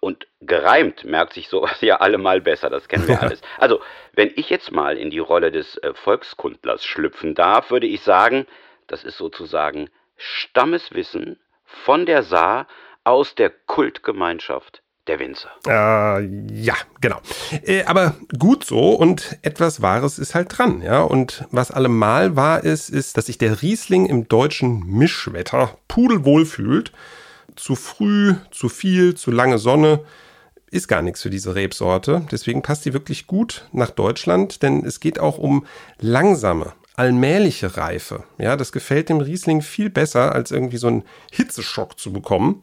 Und 0.00 0.26
gereimt 0.40 1.04
merkt 1.04 1.32
sich 1.32 1.48
sowas 1.48 1.76
ja 1.80 1.96
allemal 1.96 2.40
besser, 2.40 2.70
das 2.70 2.88
kennen 2.88 3.08
wir 3.08 3.22
alles. 3.22 3.40
Also, 3.58 3.80
wenn 4.12 4.30
ich 4.36 4.50
jetzt 4.50 4.72
mal 4.72 4.96
in 4.96 5.10
die 5.10 5.18
Rolle 5.18 5.50
des 5.50 5.76
äh, 5.78 5.94
Volkskundlers 5.94 6.84
schlüpfen 6.84 7.34
darf, 7.34 7.70
würde 7.70 7.86
ich 7.86 8.02
sagen, 8.02 8.46
das 8.86 9.04
ist 9.04 9.18
sozusagen 9.18 9.90
Stammeswissen 10.16 11.38
von 11.64 12.06
der 12.06 12.22
Saar 12.22 12.66
aus 13.04 13.34
der 13.34 13.50
Kultgemeinschaft 13.50 14.82
der 15.06 15.20
Winzer. 15.20 15.50
Äh, 15.66 16.24
ja, 16.52 16.74
genau. 17.00 17.20
Äh, 17.64 17.84
aber 17.84 18.16
gut 18.38 18.64
so 18.64 18.90
und 18.90 19.38
etwas 19.42 19.82
Wahres 19.82 20.18
ist 20.18 20.34
halt 20.34 20.56
dran, 20.56 20.82
ja. 20.82 21.02
Und 21.02 21.44
was 21.50 21.70
allemal 21.70 22.36
wahr 22.36 22.64
ist, 22.64 22.88
ist, 22.88 23.16
dass 23.16 23.26
sich 23.26 23.38
der 23.38 23.62
Riesling 23.62 24.06
im 24.06 24.28
deutschen 24.28 24.84
Mischwetter 24.86 25.76
pudelwohl 25.88 26.44
fühlt. 26.44 26.92
Zu 27.56 27.74
früh, 27.74 28.34
zu 28.50 28.68
viel, 28.68 29.14
zu 29.14 29.30
lange 29.30 29.58
Sonne 29.58 30.00
ist 30.70 30.88
gar 30.88 31.02
nichts 31.02 31.22
für 31.22 31.30
diese 31.30 31.54
Rebsorte. 31.54 32.26
Deswegen 32.30 32.62
passt 32.62 32.82
sie 32.82 32.92
wirklich 32.92 33.26
gut 33.26 33.68
nach 33.72 33.90
Deutschland, 33.90 34.62
denn 34.62 34.84
es 34.84 35.00
geht 35.00 35.18
auch 35.18 35.38
um 35.38 35.66
langsame, 35.98 36.72
allmähliche 36.96 37.76
Reife. 37.76 38.24
Ja, 38.38 38.56
das 38.56 38.72
gefällt 38.72 39.08
dem 39.08 39.18
Riesling 39.18 39.62
viel 39.62 39.90
besser, 39.90 40.34
als 40.34 40.50
irgendwie 40.50 40.78
so 40.78 40.88
einen 40.88 41.04
Hitzeschock 41.30 41.98
zu 41.98 42.12
bekommen. 42.12 42.62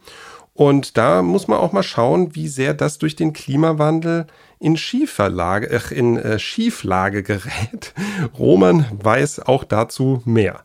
Und 0.54 0.98
da 0.98 1.24
muss 1.24 1.48
man 1.48 1.58
auch 1.58 1.72
mal 1.72 1.84
schauen, 1.84 2.36
wie 2.36 2.48
sehr 2.48 2.74
das 2.74 3.00
durch 3.00 3.16
den 3.16 3.34
Klimawandel 3.34 4.28
in 4.60 4.78
Schieferlage, 4.78 5.70
äh, 5.70 5.94
in 5.94 6.18
äh, 6.18 6.38
Schieflage 6.38 7.24
gerät. 7.24 7.94
Roman 8.38 8.86
weiß 8.92 9.40
auch 9.40 9.64
dazu 9.64 10.22
mehr. 10.26 10.64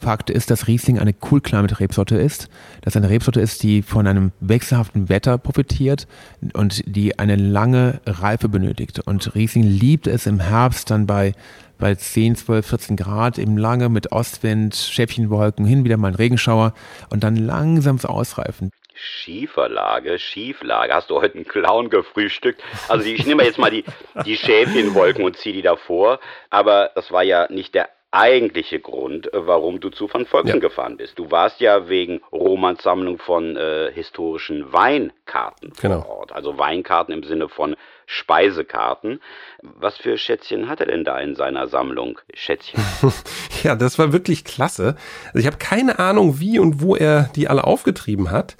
Fakt 0.00 0.30
ist, 0.30 0.50
dass 0.50 0.68
Riesling 0.68 0.98
eine 0.98 1.14
Cool 1.28 1.40
Climate 1.40 1.80
Rebsorte 1.80 2.16
ist, 2.16 2.48
dass 2.82 2.96
eine 2.96 3.10
Rebsorte 3.10 3.40
ist, 3.40 3.62
die 3.64 3.82
von 3.82 4.06
einem 4.06 4.30
wechselhaften 4.40 5.08
Wetter 5.08 5.38
profitiert 5.38 6.06
und 6.54 6.82
die 6.86 7.18
eine 7.18 7.34
lange 7.34 8.00
Reife 8.06 8.48
benötigt. 8.48 9.00
Und 9.06 9.34
Riesling 9.34 9.64
liebt 9.64 10.06
es 10.06 10.26
im 10.26 10.40
Herbst 10.40 10.90
dann 10.90 11.06
bei 11.06 11.32
bei 11.78 11.94
10, 11.94 12.34
12, 12.36 12.66
14 12.66 12.96
Grad 12.96 13.38
eben 13.38 13.56
lange 13.56 13.88
mit 13.88 14.10
Ostwind, 14.10 14.74
Schäppchenwolken, 14.74 15.64
hin 15.64 15.84
wieder 15.84 15.96
mal 15.96 16.08
ein 16.08 16.14
Regenschauer 16.14 16.74
und 17.10 17.22
dann 17.22 17.36
langsames 17.36 18.04
Ausreifen. 18.04 18.70
Schieferlage, 18.94 20.18
Schieflage. 20.18 20.92
Hast 20.92 21.10
du 21.10 21.20
heute 21.20 21.36
einen 21.36 21.46
Clown 21.46 21.88
gefrühstückt? 21.88 22.62
Also 22.88 23.08
ich 23.08 23.24
nehme 23.26 23.44
jetzt 23.44 23.58
mal 23.58 23.70
die, 23.70 23.84
die 24.24 24.36
Schäfchenwolken 24.36 25.24
und 25.24 25.36
ziehe 25.36 25.54
die 25.54 25.62
davor. 25.62 26.18
Aber 26.50 26.90
das 26.96 27.12
war 27.12 27.22
ja 27.22 27.46
nicht 27.48 27.74
der 27.76 27.88
eigentliche 28.10 28.80
Grund, 28.80 29.28
warum 29.32 29.80
du 29.80 29.90
zu 29.90 30.12
Van 30.12 30.24
Volksen 30.24 30.56
ja. 30.56 30.60
gefahren 30.60 30.96
bist. 30.96 31.18
Du 31.18 31.30
warst 31.30 31.60
ja 31.60 31.88
wegen 31.88 32.20
Romans 32.32 32.82
Sammlung 32.82 33.18
von 33.18 33.56
äh, 33.56 33.92
historischen 33.92 34.72
Weinkarten 34.72 35.72
genau. 35.80 36.02
vor 36.02 36.18
Ort. 36.18 36.32
Also 36.32 36.58
Weinkarten 36.58 37.12
im 37.12 37.22
Sinne 37.22 37.48
von 37.48 37.76
Speisekarten. 38.06 39.20
Was 39.62 39.98
für 39.98 40.16
Schätzchen 40.16 40.68
hat 40.68 40.80
er 40.80 40.86
denn 40.86 41.04
da 41.04 41.18
in 41.20 41.34
seiner 41.34 41.68
Sammlung? 41.68 42.18
Schätzchen. 42.32 42.82
ja, 43.62 43.76
das 43.76 43.98
war 43.98 44.12
wirklich 44.12 44.44
klasse. 44.44 44.96
Also 45.26 45.38
ich 45.40 45.46
habe 45.46 45.58
keine 45.58 45.98
Ahnung, 45.98 46.40
wie 46.40 46.58
und 46.58 46.80
wo 46.80 46.96
er 46.96 47.28
die 47.36 47.48
alle 47.48 47.64
aufgetrieben 47.64 48.30
hat 48.30 48.56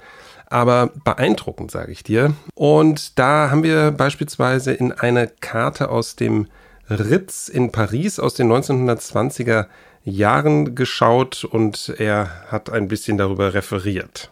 aber 0.51 0.89
beeindruckend, 1.03 1.69
sage 1.69 1.91
ich 1.91 2.03
dir. 2.03 2.33
Und 2.55 3.19
da 3.19 3.51
haben 3.51 3.61
wir 3.63 3.91
beispielsweise 3.91 4.73
in 4.73 4.91
einer 4.91 5.27
Karte 5.27 5.89
aus 5.89 6.15
dem 6.15 6.47
Ritz 6.89 7.47
in 7.47 7.71
Paris 7.71 8.19
aus 8.19 8.33
den 8.33 8.51
1920er 8.51 9.67
Jahren 10.03 10.75
geschaut 10.75 11.43
und 11.43 11.93
er 11.97 12.29
hat 12.47 12.69
ein 12.69 12.87
bisschen 12.87 13.17
darüber 13.17 13.53
referiert. 13.53 14.31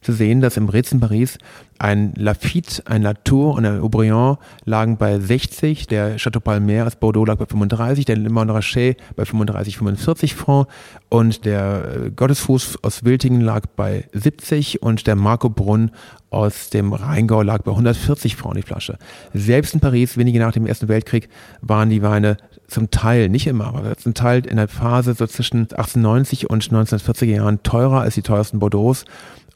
Zu 0.00 0.12
sehen, 0.12 0.40
dass 0.40 0.56
im 0.56 0.68
Ritz 0.68 0.90
in 0.90 0.98
Paris 0.98 1.38
ein 1.78 2.12
Lafitte, 2.16 2.82
ein 2.86 3.02
Latour 3.02 3.54
und 3.54 3.64
ein 3.64 3.80
Aubryon 3.80 4.36
lagen 4.64 4.96
bei 4.96 5.20
60, 5.20 5.86
der 5.86 6.16
Chateau 6.16 6.40
Palmer 6.40 6.88
aus 6.88 6.96
Bordeaux 6.96 7.24
lag 7.24 7.36
bei 7.36 7.46
35, 7.46 8.04
der 8.04 8.16
Le 8.16 8.28
Montrachet 8.28 8.96
bei 9.14 9.24
35, 9.24 9.78
45 9.78 10.34
Francs 10.34 10.72
und 11.08 11.44
der 11.44 12.06
äh, 12.06 12.10
Gottesfuß 12.10 12.82
aus 12.82 13.04
Wiltingen 13.04 13.42
lag 13.42 13.66
bei 13.76 14.08
70 14.12 14.82
und 14.82 15.06
der 15.06 15.14
Marco 15.14 15.48
Brunn 15.48 15.92
aus 16.32 16.70
dem 16.70 16.92
Rheingau 16.92 17.42
lag 17.42 17.62
bei 17.62 17.70
140 17.70 18.36
Francs 18.36 18.56
die 18.56 18.62
Flasche. 18.62 18.98
Selbst 19.34 19.74
in 19.74 19.80
Paris, 19.80 20.16
wenige 20.16 20.38
nach 20.38 20.52
dem 20.52 20.66
Ersten 20.66 20.88
Weltkrieg, 20.88 21.28
waren 21.60 21.90
die 21.90 22.02
Weine 22.02 22.36
zum 22.66 22.90
Teil, 22.90 23.28
nicht 23.28 23.46
immer, 23.46 23.66
aber 23.66 23.96
zum 23.96 24.14
Teil 24.14 24.46
in 24.46 24.56
der 24.56 24.68
Phase 24.68 25.14
so 25.14 25.26
zwischen 25.26 25.60
1890 25.60 26.48
und 26.50 26.64
1940er 26.64 27.24
Jahren 27.26 27.62
teurer 27.62 28.00
als 28.00 28.14
die 28.14 28.22
teuersten 28.22 28.58
Bordeaux. 28.58 29.04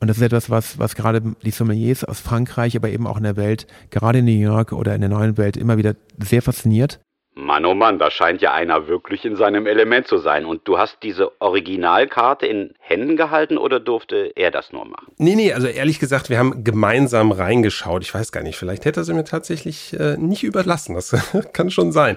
Und 0.00 0.08
das 0.08 0.18
ist 0.18 0.22
etwas, 0.22 0.50
was, 0.50 0.78
was 0.78 0.94
gerade 0.94 1.22
die 1.42 1.50
Sommeliers 1.50 2.04
aus 2.04 2.20
Frankreich, 2.20 2.76
aber 2.76 2.90
eben 2.90 3.06
auch 3.06 3.16
in 3.16 3.22
der 3.22 3.36
Welt, 3.36 3.66
gerade 3.90 4.18
in 4.18 4.26
New 4.26 4.32
York 4.32 4.72
oder 4.72 4.94
in 4.94 5.00
der 5.00 5.10
neuen 5.10 5.38
Welt 5.38 5.56
immer 5.56 5.78
wieder 5.78 5.94
sehr 6.22 6.42
fasziniert. 6.42 7.00
Mann, 7.38 7.66
oh 7.66 7.74
Mann, 7.74 7.98
da 7.98 8.10
scheint 8.10 8.40
ja 8.40 8.54
einer 8.54 8.88
wirklich 8.88 9.26
in 9.26 9.36
seinem 9.36 9.66
Element 9.66 10.06
zu 10.06 10.16
sein. 10.16 10.46
Und 10.46 10.66
du 10.66 10.78
hast 10.78 10.96
diese 11.02 11.38
Originalkarte 11.38 12.46
in 12.46 12.72
Händen 12.78 13.18
gehalten 13.18 13.58
oder 13.58 13.78
durfte 13.78 14.32
er 14.34 14.50
das 14.50 14.72
nur 14.72 14.86
machen? 14.86 15.12
Nee, 15.18 15.34
nee, 15.34 15.52
also 15.52 15.66
ehrlich 15.66 16.00
gesagt, 16.00 16.30
wir 16.30 16.38
haben 16.38 16.64
gemeinsam 16.64 17.32
reingeschaut. 17.32 18.02
Ich 18.02 18.14
weiß 18.14 18.32
gar 18.32 18.42
nicht, 18.42 18.56
vielleicht 18.56 18.86
hätte 18.86 19.00
er 19.00 19.04
sie 19.04 19.12
mir 19.12 19.24
tatsächlich 19.24 19.92
äh, 20.00 20.16
nicht 20.16 20.44
überlassen. 20.44 20.94
Das 20.94 21.14
kann 21.52 21.70
schon 21.70 21.92
sein. 21.92 22.16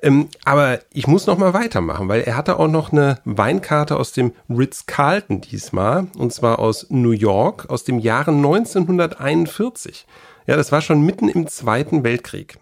Ähm, 0.00 0.30
aber 0.46 0.78
ich 0.94 1.06
muss 1.06 1.26
noch 1.26 1.36
mal 1.36 1.52
weitermachen, 1.52 2.08
weil 2.08 2.22
er 2.22 2.34
hatte 2.34 2.58
auch 2.58 2.68
noch 2.68 2.90
eine 2.90 3.18
Weinkarte 3.26 3.96
aus 3.96 4.12
dem 4.12 4.32
Ritz-Carlton 4.48 5.42
diesmal. 5.42 6.06
Und 6.16 6.32
zwar 6.32 6.58
aus 6.58 6.86
New 6.88 7.10
York 7.10 7.68
aus 7.68 7.84
dem 7.84 7.98
Jahre 7.98 8.30
1941. 8.30 10.06
Ja, 10.46 10.56
das 10.56 10.72
war 10.72 10.80
schon 10.80 11.02
mitten 11.02 11.28
im 11.28 11.48
Zweiten 11.48 12.02
Weltkrieg 12.02 12.56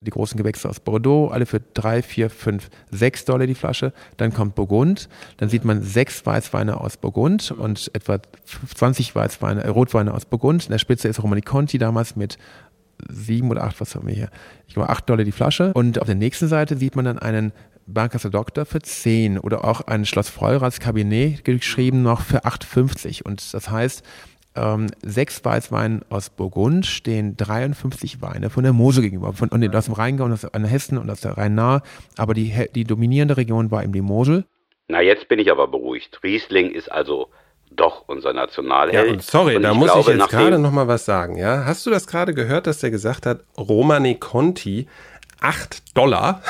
die 0.00 0.10
großen 0.10 0.36
Gewächse 0.36 0.68
aus 0.68 0.78
Bordeaux, 0.78 1.28
alle 1.28 1.44
für 1.44 1.60
3, 1.74 2.02
4, 2.02 2.30
5, 2.30 2.70
6 2.90 3.24
Dollar 3.24 3.46
die 3.46 3.54
Flasche. 3.54 3.92
Dann 4.16 4.32
kommt 4.32 4.54
Burgund, 4.54 5.08
dann 5.38 5.48
sieht 5.48 5.64
man 5.64 5.82
sechs 5.82 6.24
Weißweine 6.24 6.80
aus 6.80 6.96
Burgund 6.96 7.50
und 7.50 7.90
etwa 7.94 8.18
20 8.74 9.14
Weißweine, 9.14 9.64
äh, 9.64 9.68
Rotweine 9.68 10.14
aus 10.14 10.24
Burgund. 10.24 10.66
In 10.66 10.70
der 10.70 10.78
Spitze 10.78 11.08
ist 11.08 11.20
Romani 11.22 11.42
Conti 11.42 11.78
damals 11.78 12.14
mit 12.14 12.38
sieben 13.08 13.50
oder 13.50 13.64
acht, 13.64 13.80
was 13.80 13.94
haben 13.94 14.06
wir 14.06 14.14
hier? 14.14 14.30
Ich 14.68 14.74
glaube, 14.74 14.88
acht 14.88 15.08
Dollar 15.08 15.24
die 15.24 15.32
Flasche. 15.32 15.72
Und 15.74 16.00
auf 16.00 16.06
der 16.06 16.14
nächsten 16.14 16.46
Seite 16.46 16.76
sieht 16.76 16.94
man 16.94 17.04
dann 17.04 17.18
einen 17.18 17.52
Barcaster 17.86 18.30
Doktor 18.30 18.66
für 18.66 18.80
10 18.80 19.38
oder 19.38 19.64
auch 19.64 19.80
ein 19.80 20.04
Schloss 20.04 20.28
Fleurats 20.28 20.78
Cabinet 20.78 21.44
geschrieben 21.44 22.02
noch 22.02 22.20
für 22.20 22.44
8,50. 22.44 23.22
Und 23.22 23.52
das 23.52 23.70
heißt, 23.70 24.04
ähm, 24.58 24.88
sechs 25.02 25.44
Weißweinen 25.44 26.04
aus 26.10 26.30
Burgund 26.30 26.86
stehen 26.86 27.36
53 27.36 28.20
Weine 28.20 28.50
von 28.50 28.64
der 28.64 28.72
Mosel 28.72 29.02
gegenüber, 29.02 29.32
von, 29.32 29.48
und 29.48 29.74
aus 29.74 29.84
dem 29.86 29.94
Rheingau 29.94 30.24
und 30.24 30.32
aus 30.32 30.46
Hessen 30.52 30.98
und 30.98 31.10
aus 31.10 31.20
der 31.20 31.38
Rhein-Nahe. 31.38 31.82
Aber 32.16 32.34
die, 32.34 32.52
die 32.74 32.84
dominierende 32.84 33.36
Region 33.36 33.70
war 33.70 33.82
eben 33.82 33.92
die 33.92 34.00
Mosel. 34.00 34.44
Na, 34.88 35.02
jetzt 35.02 35.28
bin 35.28 35.38
ich 35.38 35.50
aber 35.50 35.68
beruhigt. 35.68 36.20
Riesling 36.22 36.70
ist 36.70 36.90
also 36.90 37.28
doch 37.70 38.04
unser 38.08 38.32
Nationalheld. 38.32 39.06
Ja, 39.06 39.12
und 39.12 39.22
sorry, 39.22 39.56
und 39.56 39.62
da 39.62 39.74
muss 39.74 39.92
glaube, 39.92 40.12
ich 40.12 40.18
jetzt 40.18 40.30
gerade 40.30 40.58
noch 40.58 40.72
mal 40.72 40.88
was 40.88 41.04
sagen. 41.04 41.36
Ja, 41.36 41.64
hast 41.64 41.86
du 41.86 41.90
das 41.90 42.06
gerade 42.06 42.34
gehört, 42.34 42.66
dass 42.66 42.80
der 42.80 42.90
gesagt 42.90 43.26
hat, 43.26 43.44
Romane 43.56 44.16
Conti 44.16 44.88
8 45.40 45.96
Dollar. 45.96 46.42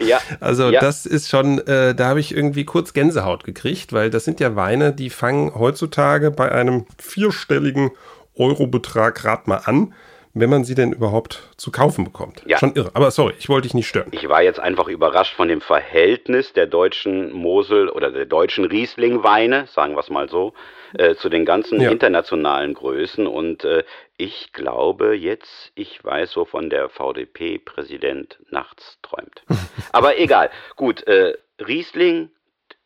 Ja. 0.00 0.18
Also 0.40 0.70
ja. 0.70 0.80
das 0.80 1.06
ist 1.06 1.28
schon, 1.28 1.58
äh, 1.66 1.94
da 1.94 2.06
habe 2.08 2.20
ich 2.20 2.34
irgendwie 2.34 2.64
kurz 2.64 2.92
Gänsehaut 2.92 3.44
gekriegt, 3.44 3.92
weil 3.92 4.10
das 4.10 4.24
sind 4.24 4.40
ja 4.40 4.56
Weine, 4.56 4.92
die 4.92 5.10
fangen 5.10 5.54
heutzutage 5.54 6.30
bei 6.30 6.50
einem 6.50 6.86
vierstelligen 6.98 7.90
Eurobetrag 8.36 9.14
gerade 9.14 9.42
mal 9.46 9.62
an, 9.64 9.94
wenn 10.34 10.50
man 10.50 10.64
sie 10.64 10.74
denn 10.74 10.92
überhaupt 10.92 11.42
zu 11.56 11.70
kaufen 11.70 12.04
bekommt. 12.04 12.42
Ja. 12.44 12.58
Schon 12.58 12.74
irre. 12.74 12.90
Aber 12.94 13.10
sorry, 13.12 13.34
ich 13.38 13.48
wollte 13.48 13.68
dich 13.68 13.74
nicht 13.74 13.86
stören. 13.86 14.08
Ich 14.10 14.28
war 14.28 14.42
jetzt 14.42 14.58
einfach 14.58 14.88
überrascht 14.88 15.34
von 15.34 15.46
dem 15.46 15.60
Verhältnis 15.60 16.52
der 16.52 16.66
deutschen 16.66 17.32
Mosel 17.32 17.88
oder 17.88 18.10
der 18.10 18.26
deutschen 18.26 18.64
Riesling-Weine, 18.64 19.66
sagen 19.68 19.94
wir 19.94 20.00
es 20.00 20.10
mal 20.10 20.28
so, 20.28 20.52
äh, 20.94 21.14
zu 21.14 21.28
den 21.28 21.44
ganzen 21.44 21.80
ja. 21.80 21.90
internationalen 21.90 22.74
Größen. 22.74 23.28
Und 23.28 23.64
äh, 23.64 23.84
ich 24.16 24.52
glaube 24.52 25.14
jetzt, 25.14 25.72
ich 25.74 26.02
weiß, 26.04 26.36
wovon 26.36 26.70
der 26.70 26.88
VDP-Präsident 26.88 28.38
nachts 28.50 28.98
träumt. 29.02 29.42
Aber 29.92 30.18
egal. 30.18 30.50
Gut, 30.76 31.06
äh, 31.06 31.36
Riesling 31.66 32.30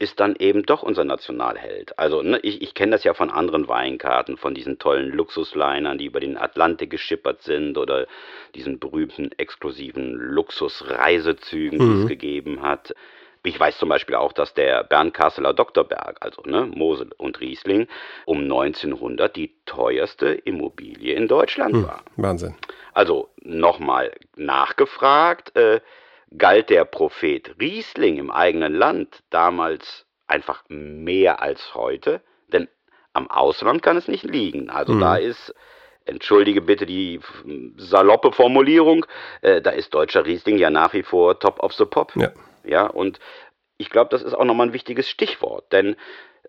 ist 0.00 0.20
dann 0.20 0.36
eben 0.36 0.62
doch 0.62 0.82
unser 0.82 1.04
Nationalheld. 1.04 1.98
Also 1.98 2.22
ne, 2.22 2.38
ich, 2.42 2.62
ich 2.62 2.74
kenne 2.74 2.92
das 2.92 3.04
ja 3.04 3.14
von 3.14 3.30
anderen 3.30 3.66
Weinkarten, 3.66 4.36
von 4.36 4.54
diesen 4.54 4.78
tollen 4.78 5.10
Luxuslinern, 5.10 5.98
die 5.98 6.06
über 6.06 6.20
den 6.20 6.38
Atlantik 6.38 6.90
geschippert 6.90 7.42
sind 7.42 7.76
oder 7.76 8.06
diesen 8.54 8.78
berühmten 8.78 9.32
exklusiven 9.32 10.12
Luxusreisezügen, 10.12 11.78
mhm. 11.78 11.82
die 11.82 11.96
es 11.96 12.04
mhm. 12.04 12.08
gegeben 12.08 12.62
hat. 12.62 12.94
Ich 13.48 13.58
weiß 13.58 13.78
zum 13.78 13.88
Beispiel 13.88 14.14
auch, 14.14 14.34
dass 14.34 14.52
der 14.52 14.84
Bernkasseler 14.84 15.54
Doktorberg, 15.54 16.18
also 16.20 16.42
ne, 16.42 16.66
Mosel 16.66 17.08
und 17.16 17.40
Riesling, 17.40 17.88
um 18.26 18.42
1900 18.42 19.34
die 19.34 19.54
teuerste 19.64 20.26
Immobilie 20.26 21.14
in 21.14 21.28
Deutschland 21.28 21.72
hm, 21.72 21.86
war. 21.86 22.02
Wahnsinn. 22.16 22.56
Also 22.92 23.30
nochmal 23.40 24.12
nachgefragt, 24.36 25.56
äh, 25.56 25.80
galt 26.36 26.68
der 26.68 26.84
Prophet 26.84 27.54
Riesling 27.58 28.18
im 28.18 28.30
eigenen 28.30 28.74
Land 28.74 29.22
damals 29.30 30.04
einfach 30.26 30.62
mehr 30.68 31.40
als 31.40 31.74
heute? 31.74 32.20
Denn 32.52 32.68
am 33.14 33.30
Ausland 33.30 33.82
kann 33.82 33.96
es 33.96 34.08
nicht 34.08 34.24
liegen. 34.24 34.68
Also 34.68 34.92
hm. 34.92 35.00
da 35.00 35.16
ist 35.16 35.54
entschuldige 36.04 36.60
bitte 36.60 36.84
die 36.84 37.20
saloppe 37.78 38.32
Formulierung, 38.32 39.06
äh, 39.40 39.62
da 39.62 39.70
ist 39.70 39.94
deutscher 39.94 40.26
Riesling 40.26 40.58
ja 40.58 40.68
nach 40.68 40.92
wie 40.92 41.02
vor 41.02 41.38
top 41.38 41.60
of 41.60 41.72
the 41.72 41.86
pop. 41.86 42.14
Ja. 42.14 42.30
Ja, 42.64 42.86
und 42.86 43.18
ich 43.76 43.90
glaube, 43.90 44.10
das 44.10 44.22
ist 44.22 44.34
auch 44.34 44.44
nochmal 44.44 44.68
ein 44.68 44.72
wichtiges 44.72 45.08
Stichwort, 45.08 45.72
denn 45.72 45.96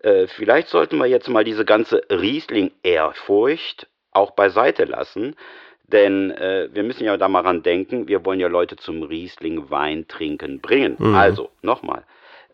äh, 0.02 0.26
vielleicht 0.26 0.68
sollten 0.68 0.98
wir 0.98 1.06
jetzt 1.06 1.28
mal 1.28 1.44
diese 1.44 1.64
ganze 1.64 2.02
Riesling-Ehrfurcht 2.10 3.88
auch 4.12 4.32
beiseite 4.32 4.84
lassen, 4.84 5.36
denn 5.84 6.30
äh, 6.30 6.68
wir 6.72 6.82
müssen 6.82 7.04
ja 7.04 7.16
da 7.16 7.28
mal 7.28 7.42
ran 7.42 7.62
denken, 7.62 8.08
wir 8.08 8.24
wollen 8.24 8.40
ja 8.40 8.48
Leute 8.48 8.76
zum 8.76 9.02
Riesling-Wein 9.02 10.08
trinken 10.08 10.60
bringen. 10.60 10.96
Mhm. 10.98 11.14
Also, 11.14 11.50
nochmal, 11.62 12.04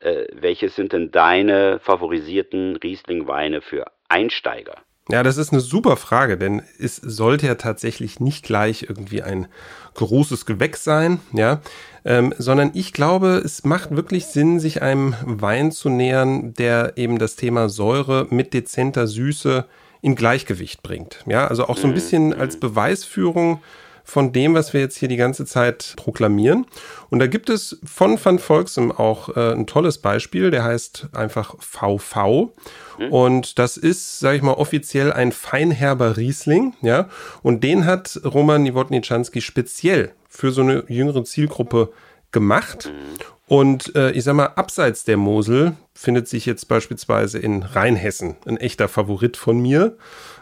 äh, 0.00 0.26
welche 0.32 0.68
sind 0.68 0.92
denn 0.92 1.10
deine 1.10 1.78
favorisierten 1.80 2.76
Riesling-Weine 2.76 3.60
für 3.60 3.86
Einsteiger? 4.08 4.76
Ja, 5.08 5.22
das 5.22 5.36
ist 5.36 5.52
eine 5.52 5.60
super 5.60 5.96
Frage, 5.96 6.36
denn 6.36 6.62
es 6.80 6.96
sollte 6.96 7.46
ja 7.46 7.54
tatsächlich 7.54 8.18
nicht 8.18 8.44
gleich 8.44 8.86
irgendwie 8.88 9.22
ein 9.22 9.46
großes 9.94 10.46
Gewächs 10.46 10.82
sein, 10.82 11.20
ja, 11.32 11.60
ähm, 12.04 12.34
sondern 12.38 12.72
ich 12.74 12.92
glaube, 12.92 13.40
es 13.44 13.64
macht 13.64 13.94
wirklich 13.94 14.26
Sinn, 14.26 14.58
sich 14.58 14.82
einem 14.82 15.14
Wein 15.22 15.70
zu 15.70 15.88
nähern, 15.90 16.54
der 16.54 16.94
eben 16.96 17.18
das 17.18 17.36
Thema 17.36 17.68
Säure 17.68 18.26
mit 18.30 18.52
dezenter 18.52 19.06
Süße 19.06 19.64
in 20.02 20.16
Gleichgewicht 20.16 20.82
bringt. 20.82 21.24
Ja, 21.26 21.46
also 21.46 21.68
auch 21.68 21.76
so 21.76 21.84
ein 21.84 21.90
mhm. 21.90 21.94
bisschen 21.94 22.34
als 22.34 22.58
Beweisführung 22.58 23.62
von 24.06 24.32
dem, 24.32 24.54
was 24.54 24.72
wir 24.72 24.80
jetzt 24.80 24.96
hier 24.96 25.08
die 25.08 25.16
ganze 25.16 25.44
Zeit 25.44 25.94
proklamieren. 25.96 26.66
Und 27.10 27.18
da 27.18 27.26
gibt 27.26 27.50
es 27.50 27.78
von 27.84 28.18
Van 28.24 28.38
Volksem 28.38 28.92
auch 28.92 29.36
äh, 29.36 29.52
ein 29.52 29.66
tolles 29.66 29.98
Beispiel, 29.98 30.52
der 30.52 30.62
heißt 30.62 31.08
einfach 31.12 31.56
VV. 31.58 32.52
Mhm. 32.98 33.12
Und 33.12 33.58
das 33.58 33.76
ist, 33.76 34.20
sage 34.20 34.36
ich 34.36 34.42
mal, 34.42 34.52
offiziell 34.52 35.12
ein 35.12 35.32
feinherber 35.32 36.16
Riesling, 36.16 36.74
ja. 36.82 37.08
Und 37.42 37.64
den 37.64 37.84
hat 37.84 38.20
Roman 38.24 38.62
Niewodniczanski 38.62 39.40
speziell 39.40 40.12
für 40.28 40.52
so 40.52 40.62
eine 40.62 40.84
jüngere 40.86 41.24
Zielgruppe 41.24 41.92
gemacht. 42.30 42.92
Mhm. 42.92 43.36
Und 43.48 43.94
äh, 43.96 44.12
ich 44.12 44.24
sag 44.24 44.34
mal, 44.34 44.46
abseits 44.46 45.04
der 45.04 45.16
Mosel 45.16 45.74
findet 45.94 46.28
sich 46.28 46.46
jetzt 46.46 46.66
beispielsweise 46.68 47.38
in 47.38 47.62
Rheinhessen 47.62 48.36
ein 48.44 48.56
echter 48.56 48.88
Favorit 48.88 49.36
von 49.36 49.58
mir. 49.60 49.96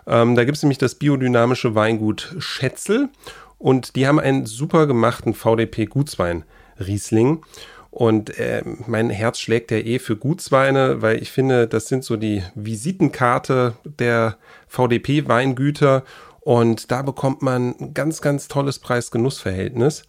Ähm, 0.07 0.35
da 0.37 0.44
gibt 0.44 0.57
es 0.57 0.62
nämlich 0.62 0.79
das 0.79 0.94
biodynamische 0.94 1.74
Weingut 1.74 2.35
Schätzel 2.38 3.09
und 3.59 3.97
die 3.97 4.07
haben 4.07 4.21
einen 4.21 4.47
super 4.47 4.87
gemachten 4.87 5.35
VDP 5.35 5.87
Gutswein 5.87 6.45
Riesling. 6.79 7.43
Und 7.90 8.37
äh, 8.40 8.64
mein 8.88 9.09
Herz 9.09 9.38
schlägt 9.38 9.71
ja 9.71 9.77
eh 9.77 10.01
für 10.01 10.17
Gutsweine, 10.17 11.01
weil 11.01 11.23
ich 11.23 11.31
finde, 11.31 11.69
das 11.69 11.87
sind 11.87 12.03
so 12.03 12.17
die 12.17 12.43
Visitenkarte 12.57 13.75
der 13.85 14.37
VDP-Weingüter. 14.67 16.03
Und 16.40 16.90
da 16.90 17.03
bekommt 17.03 17.40
man 17.43 17.77
ein 17.81 17.95
ganz, 17.95 18.21
ganz 18.21 18.49
tolles 18.49 18.81
Preis-Genuss-Verhältnis. 18.81 20.03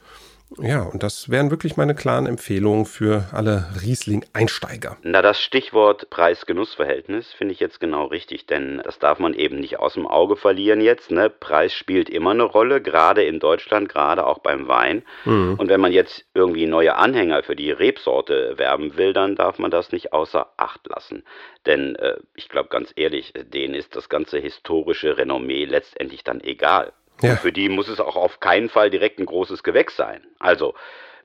Ja, 0.60 0.84
und 0.84 1.04
das 1.04 1.30
wären 1.30 1.50
wirklich 1.50 1.76
meine 1.76 1.96
klaren 1.96 2.28
Empfehlungen 2.28 2.86
für 2.86 3.26
alle 3.34 3.68
Riesling-Einsteiger. 3.82 4.98
Na, 5.04 5.22
das 5.22 5.42
Stichwort 5.42 6.10
Preis-Genuss-Verhältnis 6.10 7.34
finde 7.34 7.54
ich 7.54 7.60
jetzt 7.60 7.80
genau 7.80 8.06
richtig, 8.06 8.46
denn 8.46 8.82
das 8.84 9.00
darf 9.00 9.20
man 9.20 9.34
eben 9.34 9.60
nicht 9.60 9.80
aus 9.80 9.96
dem 9.96 10.08
Auge 10.08 10.36
verlieren 10.36 10.82
jetzt. 10.82 11.12
Ne? 11.12 11.30
Preis 11.30 11.74
spielt 11.74 12.10
immer 12.10 12.32
eine 12.32 12.44
Rolle, 12.44 12.82
gerade 12.82 13.24
in 13.24 13.40
Deutschland, 13.40 13.90
gerade 13.90 14.26
auch 14.26 14.40
beim 14.40 14.68
Wein. 14.68 15.04
Mhm. 15.26 15.56
Und 15.58 15.68
wenn 15.70 15.82
man 15.82 15.92
jetzt 15.92 16.26
irgendwie 16.34 16.68
neue 16.68 16.96
Anhänger 16.96 17.44
für 17.44 17.56
die 17.56 17.72
Rebsorte 17.72 18.58
werben 18.58 18.98
will, 18.98 19.14
dann 19.14 19.36
darf 19.36 19.60
man 19.60 19.72
das 19.72 19.92
nicht 19.92 20.14
außer 20.14 20.48
Acht 20.58 20.88
lassen. 20.88 21.24
Denn 21.66 21.96
äh, 21.96 22.18
ich 22.36 22.50
glaube 22.50 22.70
ganz 22.70 22.94
ehrlich, 22.96 23.34
denen 23.36 23.74
ist 23.74 23.96
das 23.96 24.10
ganze 24.10 24.38
historische 24.38 25.18
Renommee 25.18 25.66
letztendlich 25.66 26.24
dann 26.24 26.40
egal. 26.42 26.94
Ja. 27.22 27.38
Für 27.38 27.52
die 27.52 27.70
muss 27.70 27.88
es 27.88 28.00
auch 28.00 28.16
auf 28.16 28.40
keinen 28.40 28.70
Fall 28.70 28.90
direkt 28.90 29.20
ein 29.20 29.26
großes 29.26 29.64
Gewächs 29.64 29.96
sein. 29.96 30.22
Also 30.40 30.74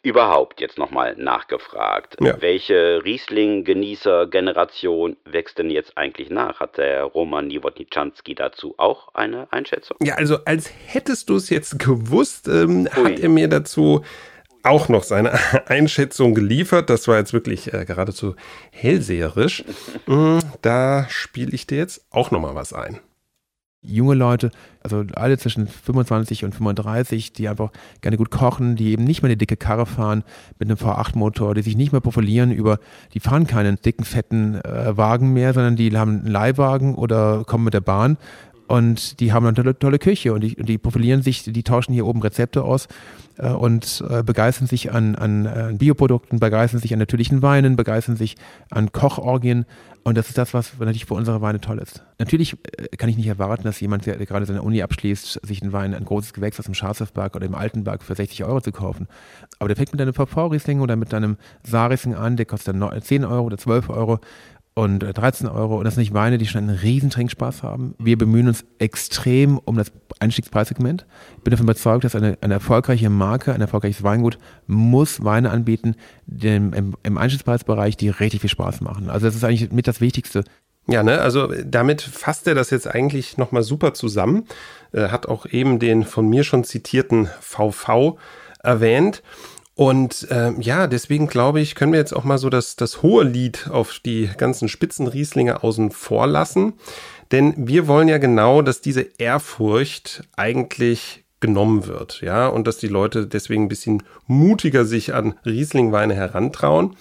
überhaupt 0.03 0.61
jetzt 0.61 0.77
nochmal 0.79 1.15
nachgefragt. 1.17 2.17
Ja. 2.21 2.41
Welche 2.41 3.05
Riesling-Genießer-Generation 3.05 5.17
wächst 5.25 5.59
denn 5.59 5.71
jetzt 5.71 5.99
eigentlich 5.99 6.31
nach? 6.31 6.61
Hat 6.61 6.79
der 6.79 7.03
Roman 7.05 7.49
Niewodniczanski 7.49 8.35
dazu 8.35 8.75
auch 8.79 9.13
eine 9.15 9.53
Einschätzung? 9.53 9.99
Ja, 10.03 10.15
also 10.15 10.39
als 10.45 10.71
hättest 10.87 11.29
du 11.29 11.37
es 11.37 11.51
jetzt 11.51 11.79
gewusst, 11.79 12.49
ähm, 12.49 12.89
hat 12.91 13.19
er 13.19 13.29
mir 13.29 13.49
dazu 13.49 14.03
auch 14.63 14.89
noch 14.89 15.03
seine 15.03 15.39
Einschätzung 15.69 16.35
geliefert. 16.35 16.89
Das 16.89 17.07
war 17.09 17.19
jetzt 17.19 17.35
wirklich 17.35 17.73
äh, 17.73 17.85
geradezu 17.85 18.37
hellseherisch. 18.71 19.65
Mm, 20.07 20.39
da 20.63 21.07
spiele 21.11 21.53
ich 21.53 21.67
dir 21.67 21.79
jetzt 21.79 22.07
auch 22.11 22.31
nochmal 22.31 22.55
was 22.55 22.73
ein 22.73 23.01
junge 23.83 24.15
Leute, 24.15 24.51
also 24.83 25.05
alle 25.15 25.39
zwischen 25.39 25.67
25 25.67 26.45
und 26.45 26.55
35, 26.55 27.33
die 27.33 27.49
einfach 27.49 27.71
gerne 28.03 28.17
gut 28.19 28.31
kochen, 28.31 28.77
die 28.77 28.93
eben 28.93 29.05
nicht 29.05 29.23
mehr 29.23 29.31
eine 29.31 29.37
dicke 29.37 29.57
Karre 29.57 29.87
fahren 29.87 30.23
mit 30.59 30.69
einem 30.69 30.77
V8-Motor, 30.77 31.55
die 31.55 31.63
sich 31.63 31.77
nicht 31.77 31.93
mehr 31.93 32.03
profilieren 32.03 32.53
über, 32.53 32.79
die 33.15 33.21
fahren 33.21 33.47
keinen 33.47 33.81
dicken, 33.81 34.05
fetten 34.05 34.57
äh, 34.57 34.97
Wagen 34.97 35.33
mehr, 35.33 35.55
sondern 35.55 35.77
die 35.77 35.97
haben 35.97 36.21
einen 36.21 36.27
Leihwagen 36.27 36.95
oder 36.95 37.45
kommen 37.45 37.65
mit 37.65 37.75
der 37.75 37.81
Bahn 37.81 38.19
und 38.71 39.19
die 39.19 39.33
haben 39.33 39.45
eine 39.45 39.55
tolle, 39.55 39.77
tolle 39.77 39.99
Küche 39.99 40.33
und 40.33 40.43
die, 40.43 40.57
und 40.57 40.69
die 40.69 40.79
profilieren 40.79 41.23
sich, 41.23 41.43
die 41.43 41.63
tauschen 41.65 41.93
hier 41.93 42.07
oben 42.07 42.23
Rezepte 42.23 42.63
aus 42.63 42.87
äh, 43.37 43.49
und 43.49 44.05
äh, 44.09 44.23
begeistern 44.23 44.69
sich 44.69 44.93
an, 44.93 45.17
an, 45.17 45.49
an 45.49 45.79
Bioprodukten, 45.79 46.39
begeistern 46.39 46.81
sich 46.81 46.93
an 46.93 47.01
natürlichen 47.01 47.43
Weinen, 47.43 47.75
begeistern 47.75 48.15
sich 48.15 48.37
an 48.71 48.93
Kochorgien 48.93 49.67
und 50.05 50.17
das 50.17 50.29
ist 50.29 50.39
das, 50.39 50.55
was 50.55 50.79
natürlich 50.79 51.05
für 51.05 51.15
unsere 51.15 51.43
Weine 51.43 51.61
toll 51.61 51.79
ist. 51.79 52.05
Natürlich 52.21 52.57
äh, 52.77 52.97
kann 52.97 53.11
ich 53.11 53.17
nicht 53.17 53.27
erwarten, 53.27 53.65
dass 53.65 53.81
jemand, 53.81 54.07
der 54.07 54.17
gerade 54.25 54.47
seine 54.47 54.63
Uni 54.63 54.83
abschließt, 54.83 55.41
sich 55.45 55.63
einen 55.63 55.73
Wein, 55.73 55.93
ein 55.93 56.05
großes 56.05 56.33
Gewächs 56.33 56.61
aus 56.61 56.67
dem 56.67 56.75
Schafsberg 56.75 57.35
oder 57.35 57.47
im 57.47 57.57
Altenberg 57.57 58.05
für 58.05 58.15
60 58.15 58.45
Euro 58.45 58.61
zu 58.61 58.71
kaufen. 58.71 59.09
Aber 59.59 59.67
der 59.67 59.77
fängt 59.77 59.91
mit 59.91 60.01
einem 60.01 60.15
VV-Riesling 60.15 60.81
oder 60.81 60.95
mit 60.95 61.13
einem 61.13 61.39
Saarriesling 61.65 62.15
an, 62.15 62.37
der 62.37 62.47
kostet 62.47 62.81
dann 62.81 63.03
10 63.03 63.25
Euro 63.25 63.47
oder 63.47 63.59
12 63.59 63.89
Euro 63.91 64.21
und 64.81 65.01
13 65.01 65.47
äh, 65.47 65.51
Euro. 65.51 65.79
Und 65.79 65.85
das 65.85 65.95
sind 65.95 66.03
nicht 66.03 66.15
Weine, 66.15 66.39
die 66.39 66.47
schon 66.47 66.63
einen 66.63 66.77
riesen 66.77 67.11
Trinkspaß 67.11 67.63
haben. 67.63 67.95
Wir 67.99 68.17
bemühen 68.17 68.49
uns 68.49 68.65
extrem 68.79 69.59
um 69.59 69.77
das 69.77 69.93
Einstiegspreissegment. 70.21 71.07
Ich 71.37 71.45
bin 71.45 71.51
davon 71.51 71.67
überzeugt, 71.67 72.05
dass 72.05 72.17
eine, 72.17 72.39
eine 72.41 72.55
erfolgreiche 72.55 73.11
Marke, 73.11 73.53
ein 73.53 73.61
erfolgreiches 73.61 74.03
Weingut 74.03 74.39
muss 74.67 75.23
Weine 75.23 75.51
anbieten, 75.51 75.97
die 76.27 76.49
im, 76.49 76.95
im 77.03 77.19
Einstiegspreisbereich, 77.19 77.97
die 77.99 78.09
richtig 78.09 78.41
viel 78.41 78.51
Spaß 78.51 78.81
machen. 78.81 79.11
Also 79.11 79.27
das 79.27 79.37
ist 79.37 79.45
eigentlich 79.45 79.71
mit 79.71 79.87
das 79.87 80.01
Wichtigste. 80.01 80.45
Ja, 80.87 81.03
ne, 81.03 81.21
also 81.21 81.53
damit 81.65 82.01
fasst 82.01 82.49
er 82.49 82.55
das 82.55 82.71
jetzt 82.71 82.89
eigentlich 82.89 83.37
nochmal 83.37 83.63
super 83.63 83.93
zusammen. 83.93 84.47
Er 84.93 85.13
hat 85.13 85.27
auch 85.27 85.47
eben 85.47 85.79
den 85.79 86.05
von 86.05 86.27
mir 86.27 86.43
schon 86.43 86.65
zitierten 86.65 87.29
VV 87.41 88.17
erwähnt. 88.63 89.23
Und 89.75 90.31
äh, 90.31 90.53
ja, 90.61 90.87
deswegen 90.87 91.27
glaube 91.27 91.61
ich, 91.61 91.75
können 91.75 91.93
wir 91.93 92.01
jetzt 92.01 92.13
auch 92.13 92.25
mal 92.25 92.39
so 92.39 92.51
das, 92.51 92.77
das 92.77 93.03
hohe 93.03 93.25
Lied 93.25 93.69
auf 93.71 93.99
die 94.05 94.29
ganzen 94.37 94.69
Spitzenrieslinge 94.69 95.63
außen 95.63 95.91
vor 95.91 96.27
lassen. 96.27 96.75
Denn 97.33 97.55
wir 97.57 97.87
wollen 97.87 98.09
ja 98.09 98.19
genau, 98.19 98.61
dass 98.61 98.81
diese 98.81 99.07
Ehrfurcht 99.19 100.25
eigentlich 100.37 101.25
genommen 101.41 101.87
wird, 101.87 102.21
ja, 102.21 102.49
und 102.49 102.67
dass 102.67 102.77
die 102.77 102.89
Leute 102.89 103.27
deswegen 103.27 103.65
ein 103.65 103.69
bisschen 103.69 104.03
mutiger 104.27 104.85
sich 104.85 105.15
an 105.15 105.35
Rieslingweine 105.47 106.15
herantrauen. 106.15 106.97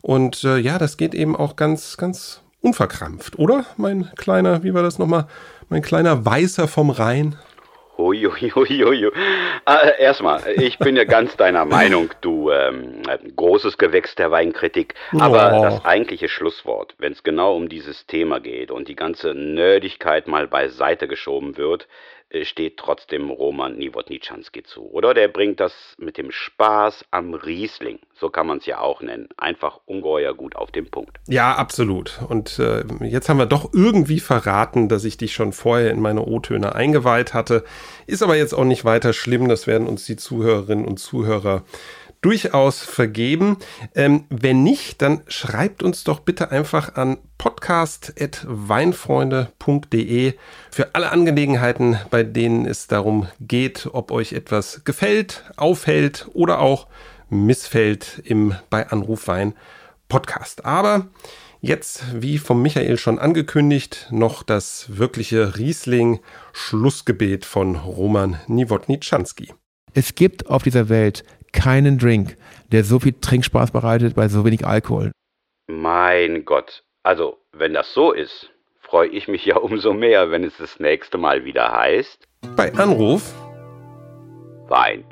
Und 0.00 0.44
äh, 0.44 0.58
ja, 0.58 0.78
das 0.78 0.96
geht 0.96 1.14
eben 1.14 1.36
auch 1.36 1.56
ganz, 1.56 1.96
ganz 1.96 2.40
unverkrampft, 2.60 3.38
oder? 3.38 3.66
Mein 3.76 4.10
kleiner, 4.16 4.62
wie 4.62 4.72
war 4.72 4.82
das 4.82 4.98
nochmal? 4.98 5.26
Mein 5.68 5.82
kleiner 5.82 6.24
Weißer 6.24 6.68
vom 6.68 6.90
Rhein. 6.90 7.36
Uiuiuiui. 7.98 9.10
Äh, 9.66 10.02
erstmal, 10.02 10.42
ich 10.56 10.78
bin 10.78 10.96
ja 10.96 11.04
ganz 11.04 11.36
deiner 11.36 11.64
Meinung, 11.64 12.10
du 12.20 12.50
ähm, 12.50 13.02
großes 13.36 13.78
Gewächs 13.78 14.14
der 14.14 14.30
Weinkritik. 14.30 14.94
Aber 15.18 15.58
oh. 15.58 15.62
das 15.62 15.84
eigentliche 15.84 16.28
Schlusswort, 16.28 16.94
wenn 16.98 17.12
es 17.12 17.22
genau 17.22 17.54
um 17.56 17.68
dieses 17.68 18.06
Thema 18.06 18.40
geht 18.40 18.70
und 18.70 18.88
die 18.88 18.96
ganze 18.96 19.34
Nerdigkeit 19.34 20.26
mal 20.26 20.48
beiseite 20.48 21.06
geschoben 21.06 21.56
wird, 21.56 21.86
steht 22.44 22.76
trotzdem 22.78 23.30
Roman 23.30 23.76
Niewodniczanski 23.76 24.62
zu, 24.62 24.90
oder? 24.90 25.14
Der 25.14 25.28
bringt 25.28 25.60
das 25.60 25.72
mit 25.98 26.16
dem 26.16 26.30
Spaß 26.30 27.04
am 27.10 27.34
Riesling, 27.34 27.98
so 28.14 28.30
kann 28.30 28.46
man 28.46 28.58
es 28.58 28.66
ja 28.66 28.80
auch 28.80 29.02
nennen, 29.02 29.28
einfach 29.36 29.80
ungeheuer 29.86 30.34
gut 30.34 30.56
auf 30.56 30.70
den 30.70 30.90
Punkt. 30.90 31.18
Ja, 31.28 31.54
absolut. 31.54 32.20
Und 32.28 32.58
äh, 32.58 32.84
jetzt 33.04 33.28
haben 33.28 33.38
wir 33.38 33.46
doch 33.46 33.72
irgendwie 33.72 34.20
verraten, 34.20 34.88
dass 34.88 35.04
ich 35.04 35.16
dich 35.16 35.34
schon 35.34 35.52
vorher 35.52 35.90
in 35.90 36.00
meine 36.00 36.24
O-Töne 36.24 36.74
eingeweiht 36.74 37.34
hatte. 37.34 37.64
Ist 38.06 38.22
aber 38.22 38.36
jetzt 38.36 38.54
auch 38.54 38.64
nicht 38.64 38.84
weiter 38.84 39.12
schlimm, 39.12 39.48
das 39.48 39.66
werden 39.66 39.86
uns 39.86 40.04
die 40.06 40.16
Zuhörerinnen 40.16 40.86
und 40.86 40.98
Zuhörer 40.98 41.64
durchaus 42.22 42.80
vergeben. 42.80 43.58
Ähm, 43.94 44.24
wenn 44.30 44.62
nicht, 44.62 45.02
dann 45.02 45.20
schreibt 45.26 45.82
uns 45.82 46.04
doch 46.04 46.20
bitte 46.20 46.50
einfach 46.50 46.94
an 46.94 47.18
podcast.weinfreunde.de 47.36 50.32
für 50.70 50.94
alle 50.94 51.10
Angelegenheiten, 51.10 51.98
bei 52.10 52.22
denen 52.22 52.64
es 52.64 52.86
darum 52.86 53.28
geht, 53.40 53.90
ob 53.92 54.10
euch 54.10 54.32
etwas 54.32 54.84
gefällt, 54.84 55.44
aufhält 55.56 56.28
oder 56.32 56.60
auch 56.60 56.86
missfällt 57.28 58.22
im 58.24 58.54
bei 58.70 58.88
Anruf 58.88 59.28
Wein 59.28 59.52
Podcast. 60.08 60.64
Aber 60.64 61.08
Jetzt, 61.64 62.20
wie 62.20 62.38
vom 62.38 62.60
Michael 62.60 62.98
schon 62.98 63.20
angekündigt, 63.20 64.08
noch 64.10 64.42
das 64.42 64.98
wirkliche 64.98 65.56
Riesling-Schlussgebet 65.56 67.44
von 67.44 67.76
Roman 67.76 68.40
Niewodniczanski. 68.48 69.54
Es 69.94 70.16
gibt 70.16 70.48
auf 70.48 70.64
dieser 70.64 70.88
Welt 70.88 71.22
keinen 71.52 71.98
Drink, 71.98 72.36
der 72.72 72.84
so 72.84 72.98
viel 72.98 73.14
Trinkspaß 73.20 73.70
bereitet 73.70 74.14
bei 74.14 74.28
so 74.28 74.44
wenig 74.44 74.66
Alkohol. 74.66 75.12
Mein 75.68 76.44
Gott, 76.44 76.84
also 77.02 77.38
wenn 77.52 77.74
das 77.74 77.92
so 77.94 78.12
ist, 78.12 78.50
freue 78.80 79.08
ich 79.08 79.28
mich 79.28 79.44
ja 79.44 79.56
umso 79.58 79.92
mehr, 79.92 80.30
wenn 80.30 80.44
es 80.44 80.56
das 80.58 80.80
nächste 80.80 81.18
Mal 81.18 81.44
wieder 81.44 81.72
heißt. 81.72 82.26
Bei 82.56 82.72
Anruf 82.74 83.34
Wein. 84.68 85.04